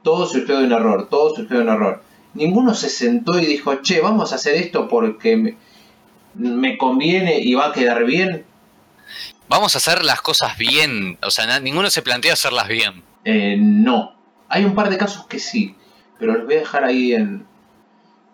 todo 0.04 0.26
surgió 0.28 0.60
de 0.60 0.66
un 0.66 0.72
error, 0.72 1.08
todo 1.10 1.36
surgió 1.36 1.58
de 1.58 1.64
un 1.64 1.70
error. 1.70 2.04
Ninguno 2.34 2.74
se 2.74 2.90
sentó 2.90 3.40
y 3.40 3.46
dijo, 3.46 3.76
che, 3.82 4.02
vamos 4.02 4.32
a 4.32 4.36
hacer 4.36 4.56
esto 4.56 4.88
porque 4.88 5.38
me, 5.38 5.58
me 6.36 6.78
conviene 6.78 7.40
y 7.40 7.54
va 7.54 7.68
a 7.68 7.72
quedar 7.72 8.06
bien. 8.06 8.46
Vamos 9.48 9.76
a 9.76 9.78
hacer 9.78 10.04
las 10.04 10.22
cosas 10.22 10.58
bien. 10.58 11.18
O 11.24 11.32
sea, 11.32 11.60
ninguno 11.60 11.90
se 11.90 12.02
plantea 12.02 12.34
hacerlas 12.34 12.68
bien. 12.68 13.04
Eh, 13.24 13.58
no. 13.60 14.16
Hay 14.50 14.66
un 14.66 14.76
par 14.76 14.90
de 14.90 14.98
casos 14.98 15.26
que 15.28 15.40
sí, 15.40 15.76
pero 16.20 16.34
los 16.34 16.46
voy 16.46 16.56
a 16.56 16.60
dejar 16.60 16.84
ahí 16.84 17.14
en, 17.14 17.46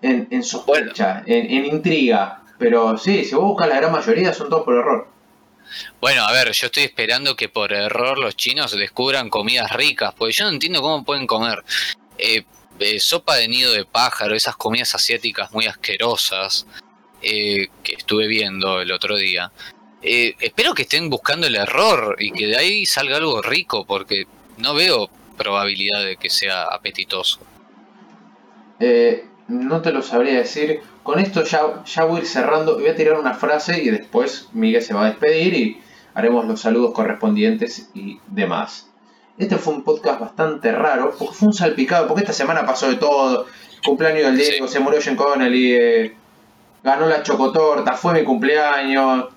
en, 0.01 0.43
sospecha, 0.43 1.23
en, 1.25 1.65
intriga. 1.65 2.43
Pero 2.57 2.97
sí, 2.97 3.23
si 3.23 3.35
vos 3.35 3.45
buscas 3.45 3.69
la 3.69 3.77
gran 3.77 3.91
mayoría 3.91 4.33
son 4.33 4.49
todos 4.49 4.63
por 4.63 4.75
error. 4.75 5.07
Bueno, 5.99 6.23
a 6.23 6.31
ver, 6.31 6.51
yo 6.51 6.67
estoy 6.67 6.83
esperando 6.83 7.35
que 7.35 7.49
por 7.49 7.73
error 7.73 8.17
los 8.17 8.35
chinos 8.35 8.71
descubran 8.71 9.29
comidas 9.29 9.71
ricas, 9.71 10.13
porque 10.17 10.33
yo 10.33 10.45
no 10.45 10.51
entiendo 10.51 10.81
cómo 10.81 11.03
pueden 11.03 11.27
comer 11.27 11.63
eh, 12.17 12.43
eh, 12.79 12.99
sopa 12.99 13.35
de 13.35 13.47
nido 13.47 13.71
de 13.71 13.85
pájaro, 13.85 14.35
esas 14.35 14.55
comidas 14.55 14.95
asiáticas 14.95 15.51
muy 15.51 15.65
asquerosas 15.65 16.65
eh, 17.21 17.67
que 17.83 17.95
estuve 17.95 18.27
viendo 18.27 18.81
el 18.81 18.91
otro 18.91 19.17
día. 19.17 19.51
espero 20.01 20.73
que 20.73 20.83
estén 20.83 21.09
buscando 21.09 21.45
el 21.45 21.55
error 21.55 22.15
y 22.19 22.31
que 22.31 22.47
de 22.47 22.57
ahí 22.57 22.85
salga 22.85 23.17
algo 23.17 23.41
rico, 23.41 23.85
porque 23.85 24.25
no 24.57 24.73
veo 24.73 25.09
probabilidad 25.37 26.03
de 26.03 26.17
que 26.17 26.29
sea 26.29 26.63
apetitoso. 26.63 27.39
no 29.47 29.81
te 29.81 29.91
lo 29.91 30.01
sabría 30.01 30.39
decir 30.39 30.81
con 31.03 31.19
esto 31.19 31.43
ya, 31.43 31.83
ya 31.83 32.03
voy 32.03 32.17
a 32.17 32.21
ir 32.21 32.27
cerrando. 32.27 32.75
Voy 32.75 32.87
a 32.87 32.95
tirar 32.95 33.19
una 33.19 33.33
frase 33.33 33.81
y 33.81 33.89
después 33.89 34.49
Miguel 34.53 34.81
se 34.81 34.93
va 34.93 35.05
a 35.05 35.09
despedir 35.09 35.53
y 35.53 35.81
haremos 36.13 36.45
los 36.45 36.61
saludos 36.61 36.93
correspondientes 36.93 37.89
y 37.93 38.19
demás. 38.27 38.89
Este 39.37 39.57
fue 39.57 39.73
un 39.73 39.83
podcast 39.83 40.19
bastante 40.19 40.71
raro, 40.71 41.15
porque 41.17 41.33
fue 41.33 41.47
un 41.47 41.53
salpicado, 41.53 42.07
porque 42.07 42.21
esta 42.21 42.33
semana 42.33 42.65
pasó 42.65 42.89
de 42.89 42.95
todo. 42.95 43.47
Cumpleaños 43.83 44.25
del 44.25 44.37
Diego, 44.37 44.67
se 44.67 44.79
murió 44.79 45.01
Jen 45.01 45.15
Connelly, 45.15 45.73
eh, 45.73 46.15
ganó 46.83 47.07
la 47.07 47.23
chocotorta, 47.23 47.93
fue 47.93 48.13
mi 48.13 48.23
cumpleaños. 48.23 49.29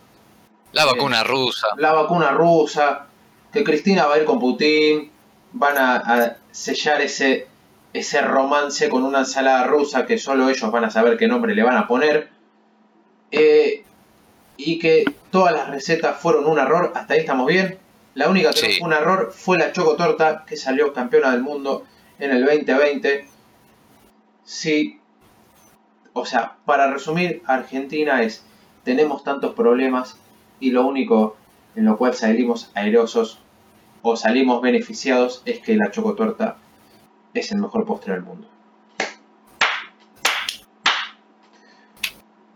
La 0.73 0.83
eh, 0.83 0.87
vacuna 0.87 1.25
rusa. 1.25 1.69
La 1.79 1.93
vacuna 1.93 2.33
rusa. 2.33 3.07
Que 3.51 3.65
Cristina 3.65 4.07
va 4.07 4.15
a 4.17 4.19
ir 4.19 4.25
con 4.25 4.39
Putin. 4.39 5.11
Van 5.53 5.79
a 5.79 6.37
sellar 6.51 7.01
ese 7.01 7.47
ese 7.95 8.21
romance 8.21 8.89
con 8.89 9.05
una 9.05 9.21
ensalada 9.21 9.65
rusa 9.65 10.05
que 10.05 10.19
solo 10.19 10.51
ellos 10.51 10.71
van 10.71 10.85
a 10.85 10.91
saber 10.91 11.17
qué 11.17 11.29
nombre 11.29 11.55
le 11.55 11.63
van 11.63 11.77
a 11.77 11.87
poner. 11.87 12.29
Eh, 13.31 13.85
y 14.57 14.79
que 14.79 15.05
todas 15.31 15.55
las 15.55 15.71
recetas 15.71 16.21
fueron 16.21 16.47
un 16.47 16.59
error, 16.59 16.93
hasta 16.95 17.15
ahí 17.15 17.21
estamos 17.21 17.47
bien. 17.47 17.79
La 18.15 18.29
única 18.29 18.51
que 18.53 18.75
fue 18.79 18.87
un 18.87 18.93
error 18.93 19.33
fue 19.33 19.59
la 19.59 19.73
chocotorta 19.73 20.45
que 20.47 20.57
salió 20.57 20.93
campeona 20.93 21.31
del 21.33 21.43
mundo 21.43 21.85
en 22.19 22.33
el 22.33 22.45
2020. 22.45 23.27
Sí, 24.45 25.01
o 26.13 26.27
sea, 26.27 26.57
para 26.65 26.93
resumir, 26.93 27.43
Argentina 27.47 28.23
es, 28.23 28.45
tenemos 28.83 29.25
tantos 29.25 29.55
problemas 29.55 30.17
y 30.61 30.71
lo 30.71 30.87
único 30.87 31.37
en 31.77 31.85
lo 31.87 31.97
cual 31.97 32.15
salimos 32.15 32.71
airosos 32.75 33.41
o 34.03 34.17
salimos 34.17 34.63
beneficiados 34.63 35.43
es 35.45 35.61
que 35.61 35.77
la 35.77 35.91
chocotorta 35.91 36.59
es 37.35 37.53
el 37.53 37.59
mejor 37.59 37.85
postre 37.85 38.15
del 38.15 38.23
mundo. 38.23 38.49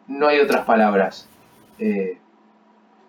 No 0.06 0.28
hay 0.28 0.38
otras 0.38 0.64
palabras. 0.64 1.28
Eh, 1.78 2.18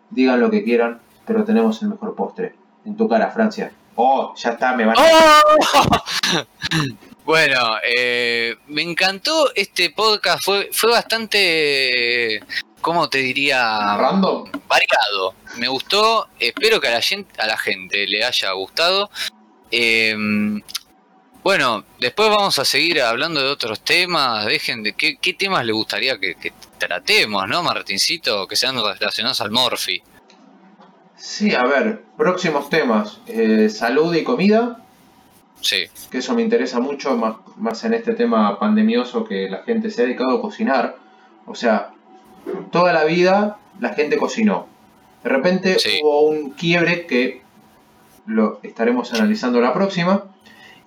digan 0.10 0.42
lo 0.42 0.52
que 0.52 0.64
quieran, 0.64 1.00
pero 1.26 1.46
tenemos 1.46 1.82
el 1.82 1.90
mejor 1.90 2.16
postre. 2.16 2.56
En 2.86 2.98
tu 2.98 3.08
cara, 3.08 3.32
Francia. 3.32 3.72
Oh, 3.96 4.34
ya 4.36 4.52
está, 4.52 4.76
me 4.76 4.86
van 4.86 4.96
a... 4.98 5.02
¡Oh! 5.02 6.40
Bueno, 7.26 7.76
eh, 7.84 8.56
me 8.66 8.82
encantó 8.82 9.54
este 9.54 9.92
podcast. 9.92 10.44
Fue, 10.44 10.70
fue 10.72 10.90
bastante, 10.90 12.44
¿cómo 12.82 13.08
te 13.08 13.20
diría? 13.20 13.96
Random. 13.98 14.50
Variado. 14.68 15.36
Me 15.58 15.68
gustó. 15.68 16.28
Espero 16.40 16.82
que 16.82 16.88
a 16.88 16.92
la 16.92 17.02
gente, 17.04 17.40
a 17.40 17.46
la 17.46 17.56
gente 17.56 18.08
le 18.08 18.26
haya 18.26 18.52
gustado. 18.54 19.12
Eh, 19.70 20.18
bueno, 21.50 21.84
después 22.00 22.30
vamos 22.30 22.60
a 22.60 22.64
seguir 22.64 23.02
hablando 23.02 23.42
de 23.42 23.48
otros 23.48 23.80
temas. 23.80 24.46
Dejen 24.46 24.84
de 24.84 24.94
qué, 24.94 25.34
temas 25.34 25.66
le 25.66 25.74
gustaría 25.74 26.20
que, 26.20 26.54
tratemos, 26.78 27.50
¿no, 27.50 27.64
Martincito? 27.64 28.48
Que 28.48 28.56
sean 28.56 28.76
relacionados 28.76 29.42
al 29.42 29.50
Morphy. 29.50 30.00
Sí, 31.16 31.56
a 31.56 31.64
ver, 31.64 32.04
próximos 32.16 32.70
temas. 32.70 33.20
Eh, 33.26 33.68
salud 33.70 34.14
y 34.14 34.24
comida. 34.24 34.86
Sí. 35.60 35.88
Que 36.12 36.20
eso 36.20 36.36
me 36.36 36.44
interesa 36.44 36.80
mucho, 36.80 37.18
más, 37.18 37.38
más 37.58 37.84
en 37.84 37.96
este 37.96 38.14
tema 38.14 38.60
pandemioso 38.60 39.26
que 39.26 39.50
la 39.50 39.64
gente 39.64 39.90
se 39.90 40.04
ha 40.04 40.06
dedicado 40.06 40.38
a 40.38 40.42
cocinar. 40.42 40.98
O 41.48 41.56
sea, 41.56 41.94
toda 42.72 42.94
la 42.94 43.06
vida 43.06 43.58
la 43.80 43.96
gente 43.96 44.18
cocinó. 44.18 44.68
De 45.24 45.30
repente 45.32 45.78
hubo 46.04 46.28
un 46.28 46.52
quiebre 46.52 47.08
que 47.08 47.42
lo 48.28 48.60
estaremos 48.62 49.12
analizando 49.16 49.60
la 49.60 49.74
próxima 49.74 50.29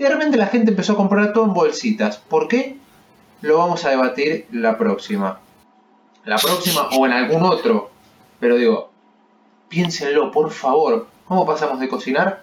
de 0.02 0.08
repente 0.08 0.36
la 0.36 0.46
gente 0.46 0.70
empezó 0.70 0.94
a 0.94 0.96
comprar 0.96 1.32
todo 1.32 1.44
en 1.44 1.54
bolsitas. 1.54 2.16
¿Por 2.16 2.48
qué? 2.48 2.76
Lo 3.40 3.58
vamos 3.58 3.84
a 3.84 3.90
debatir 3.90 4.46
la 4.50 4.76
próxima. 4.76 5.40
La 6.24 6.36
próxima 6.36 6.88
o 6.96 7.06
en 7.06 7.12
algún 7.12 7.42
otro. 7.42 7.90
Pero 8.40 8.56
digo, 8.56 8.90
piénsenlo, 9.68 10.30
por 10.30 10.50
favor. 10.50 11.08
¿Cómo 11.26 11.46
pasamos 11.46 11.78
de 11.78 11.88
cocinar 11.88 12.42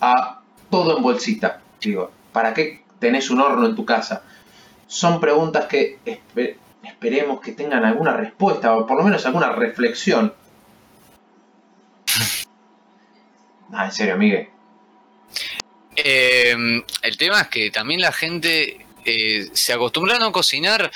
a 0.00 0.40
todo 0.68 0.96
en 0.96 1.02
bolsita? 1.02 1.60
Digo, 1.80 2.10
¿para 2.32 2.54
qué 2.54 2.84
tenés 2.98 3.30
un 3.30 3.40
horno 3.40 3.66
en 3.66 3.76
tu 3.76 3.84
casa? 3.84 4.22
Son 4.86 5.20
preguntas 5.20 5.66
que 5.66 5.98
esperemos 6.82 7.40
que 7.40 7.52
tengan 7.52 7.84
alguna 7.84 8.12
respuesta 8.14 8.76
o 8.76 8.86
por 8.86 8.98
lo 8.98 9.04
menos 9.04 9.24
alguna 9.26 9.50
reflexión. 9.50 10.34
Ah, 13.72 13.84
en 13.84 13.92
serio, 13.92 14.16
Miguel. 14.16 14.48
Eh, 15.96 16.82
el 17.02 17.16
tema 17.16 17.42
es 17.42 17.48
que 17.48 17.70
también 17.70 18.00
la 18.00 18.12
gente 18.12 18.86
eh, 19.04 19.48
se 19.52 19.72
acostumbra 19.72 20.16
a 20.16 20.18
no 20.18 20.32
cocinar 20.32 20.90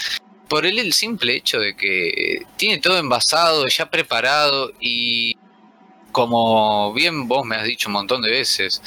por 0.48 0.66
el, 0.66 0.92
simple 0.92 1.36
hecho 1.36 1.58
de 1.58 1.76
que 1.76 2.42
tiene 2.56 2.78
todo 2.78 2.98
envasado, 2.98 3.66
ya 3.66 3.90
preparado 3.90 4.72
y 4.78 5.36
como 6.12 6.92
bien 6.92 7.26
vos 7.26 7.44
me 7.44 7.56
has 7.56 7.64
dicho 7.64 7.88
un 7.88 7.94
montón 7.94 8.22
de 8.22 8.30
veces, 8.30 8.80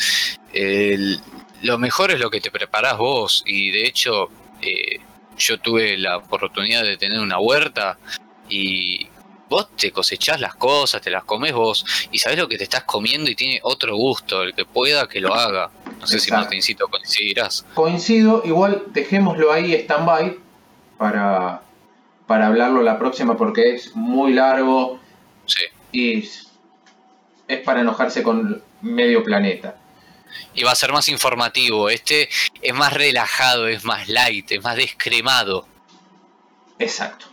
lo 1.61 1.77
mejor 1.77 2.11
es 2.11 2.19
lo 2.19 2.29
que 2.29 2.39
te 2.39 2.51
preparás 2.51 2.97
vos 2.97 3.43
y 3.45 3.71
de 3.71 3.85
hecho 3.85 4.29
eh, 4.61 4.99
yo 5.37 5.59
tuve 5.59 5.97
la 5.97 6.17
oportunidad 6.17 6.83
de 6.83 6.97
tener 6.97 7.19
una 7.19 7.39
huerta 7.39 7.97
y 8.49 9.07
vos 9.49 9.67
te 9.75 9.91
cosechás 9.91 10.39
las 10.39 10.55
cosas, 10.55 11.01
te 11.01 11.09
las 11.09 11.23
comes 11.23 11.53
vos 11.53 11.85
y 12.11 12.17
sabés 12.17 12.37
lo 12.37 12.47
que 12.47 12.57
te 12.57 12.63
estás 12.63 12.83
comiendo 12.83 13.29
y 13.29 13.35
tiene 13.35 13.59
otro 13.63 13.95
gusto, 13.95 14.43
el 14.43 14.53
que 14.53 14.65
pueda 14.65 15.07
que 15.07 15.21
lo 15.21 15.33
haga. 15.33 15.71
No 15.99 16.07
sé 16.07 16.19
si 16.19 16.31
Martincito 16.31 16.87
coincidirás. 16.87 17.65
Coincido, 17.73 18.41
igual 18.45 18.83
dejémoslo 18.87 19.51
ahí 19.51 19.73
stand-by 19.73 20.37
para, 20.97 21.61
para 22.25 22.47
hablarlo 22.47 22.81
la 22.83 22.99
próxima 22.99 23.37
porque 23.37 23.75
es 23.75 23.95
muy 23.95 24.33
largo 24.33 24.99
sí. 25.45 25.63
y 25.91 26.29
es 27.47 27.59
para 27.63 27.81
enojarse 27.81 28.23
con 28.23 28.61
medio 28.81 29.23
planeta. 29.23 29.75
Y 30.53 30.63
va 30.63 30.71
a 30.71 30.75
ser 30.75 30.91
más 30.91 31.07
informativo, 31.09 31.89
este 31.89 32.29
es 32.61 32.73
más 32.73 32.93
relajado, 32.93 33.67
es 33.67 33.85
más 33.85 34.09
light, 34.09 34.51
es 34.51 34.63
más 34.63 34.75
descremado. 34.75 35.67
Exacto, 36.79 37.27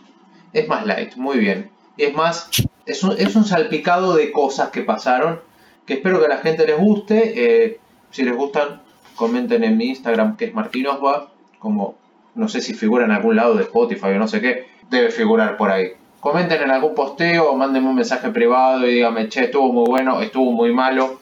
es 0.53 0.67
más 0.67 0.85
light, 0.85 1.15
muy 1.15 1.37
bien. 1.37 1.69
Y 1.97 2.03
es 2.03 2.13
más, 2.13 2.49
es 2.85 3.03
un, 3.03 3.15
es 3.17 3.35
un 3.35 3.45
salpicado 3.45 4.15
de 4.15 4.31
cosas 4.31 4.69
que 4.69 4.81
pasaron 4.81 5.41
que 5.85 5.95
espero 5.95 6.19
que 6.19 6.25
a 6.25 6.29
la 6.29 6.37
gente 6.37 6.65
les 6.65 6.77
guste. 6.77 7.33
Eh, 7.35 7.79
si 8.15 8.23
les 8.23 8.33
gustan, 8.33 8.81
comenten 9.15 9.65
en 9.65 9.75
mi 9.75 9.87
Instagram 9.87 10.37
que 10.37 10.45
es 10.45 10.53
Martinosba, 10.53 11.31
como 11.59 11.95
no 12.33 12.47
sé 12.47 12.61
si 12.61 12.73
figura 12.73 13.03
en 13.03 13.11
algún 13.11 13.35
lado 13.35 13.55
de 13.55 13.63
Spotify 13.63 14.07
o 14.07 14.19
no 14.19 14.29
sé 14.29 14.39
qué, 14.39 14.67
debe 14.89 15.11
figurar 15.11 15.57
por 15.57 15.69
ahí. 15.69 15.91
Comenten 16.21 16.61
en 16.61 16.71
algún 16.71 16.95
posteo 16.95 17.53
mándenme 17.55 17.89
un 17.89 17.95
mensaje 17.95 18.29
privado 18.29 18.87
y 18.87 18.93
díganme, 18.93 19.27
che, 19.27 19.43
estuvo 19.43 19.73
muy 19.73 19.85
bueno, 19.89 20.21
estuvo 20.21 20.49
muy 20.53 20.71
malo, 20.73 21.19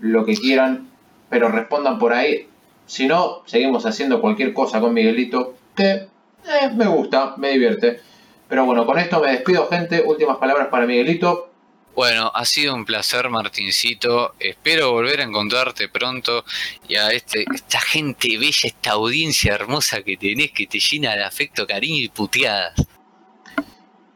lo 0.00 0.26
que 0.26 0.34
quieran, 0.34 0.90
pero 1.30 1.48
respondan 1.48 1.98
por 1.98 2.12
ahí. 2.12 2.46
Si 2.84 3.06
no, 3.06 3.40
seguimos 3.46 3.86
haciendo 3.86 4.20
cualquier 4.20 4.52
cosa 4.52 4.80
con 4.82 4.92
Miguelito 4.92 5.54
que 5.74 5.92
eh, 5.92 6.70
me 6.76 6.86
gusta, 6.86 7.36
me 7.38 7.52
divierte. 7.52 8.00
Pero 8.48 8.66
bueno, 8.66 8.84
con 8.84 8.98
esto 8.98 9.18
me 9.18 9.30
despido, 9.30 9.66
gente. 9.68 10.04
Últimas 10.06 10.36
palabras 10.36 10.68
para 10.68 10.84
Miguelito. 10.84 11.53
Bueno, 11.94 12.32
ha 12.34 12.44
sido 12.44 12.74
un 12.74 12.84
placer, 12.84 13.28
Martincito. 13.30 14.34
Espero 14.40 14.90
volver 14.90 15.20
a 15.20 15.24
encontrarte 15.24 15.88
pronto 15.88 16.44
y 16.88 16.96
a 16.96 17.10
este, 17.10 17.44
esta 17.54 17.80
gente 17.80 18.36
bella, 18.36 18.64
esta 18.64 18.92
audiencia 18.92 19.54
hermosa 19.54 20.02
que 20.02 20.16
tenés 20.16 20.50
que 20.50 20.66
te 20.66 20.80
llena 20.80 21.14
de 21.14 21.22
afecto, 21.22 21.66
cariño 21.66 22.02
y 22.02 22.08
puteadas. 22.08 22.74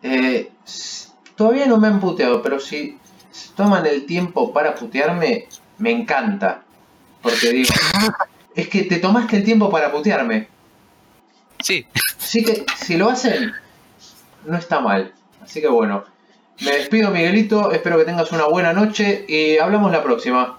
Eh, 0.02 0.50
todavía 1.36 1.66
no 1.66 1.78
me 1.78 1.86
han 1.86 2.00
puteado, 2.00 2.42
pero 2.42 2.58
si 2.58 2.98
toman 3.56 3.86
el 3.86 4.06
tiempo 4.06 4.52
para 4.52 4.74
putearme, 4.74 5.46
me 5.78 5.92
encanta. 5.92 6.64
Porque 7.22 7.50
digo, 7.50 7.74
es 8.56 8.68
que 8.68 8.82
te 8.84 8.98
tomaste 8.98 9.36
el 9.36 9.44
tiempo 9.44 9.70
para 9.70 9.92
putearme. 9.92 10.48
Sí. 11.62 11.86
Así 12.18 12.44
que 12.44 12.64
si 12.76 12.96
lo 12.96 13.08
hacen, 13.08 13.52
no 14.44 14.58
está 14.58 14.80
mal. 14.80 15.14
Así 15.40 15.60
que 15.60 15.68
bueno, 15.68 16.04
me 16.60 16.72
despido 16.72 17.10
Miguelito, 17.10 17.72
espero 17.72 17.98
que 17.98 18.04
tengas 18.04 18.32
una 18.32 18.46
buena 18.46 18.72
noche 18.72 19.24
y 19.28 19.58
hablamos 19.58 19.92
la 19.92 20.02
próxima. 20.02 20.58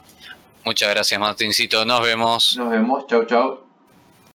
Muchas 0.65 0.89
gracias 0.89 1.19
Martincito, 1.19 1.85
nos 1.85 2.01
vemos. 2.01 2.55
Nos 2.57 2.69
vemos, 2.69 3.07
chau 3.07 3.25
chau. 3.25 3.68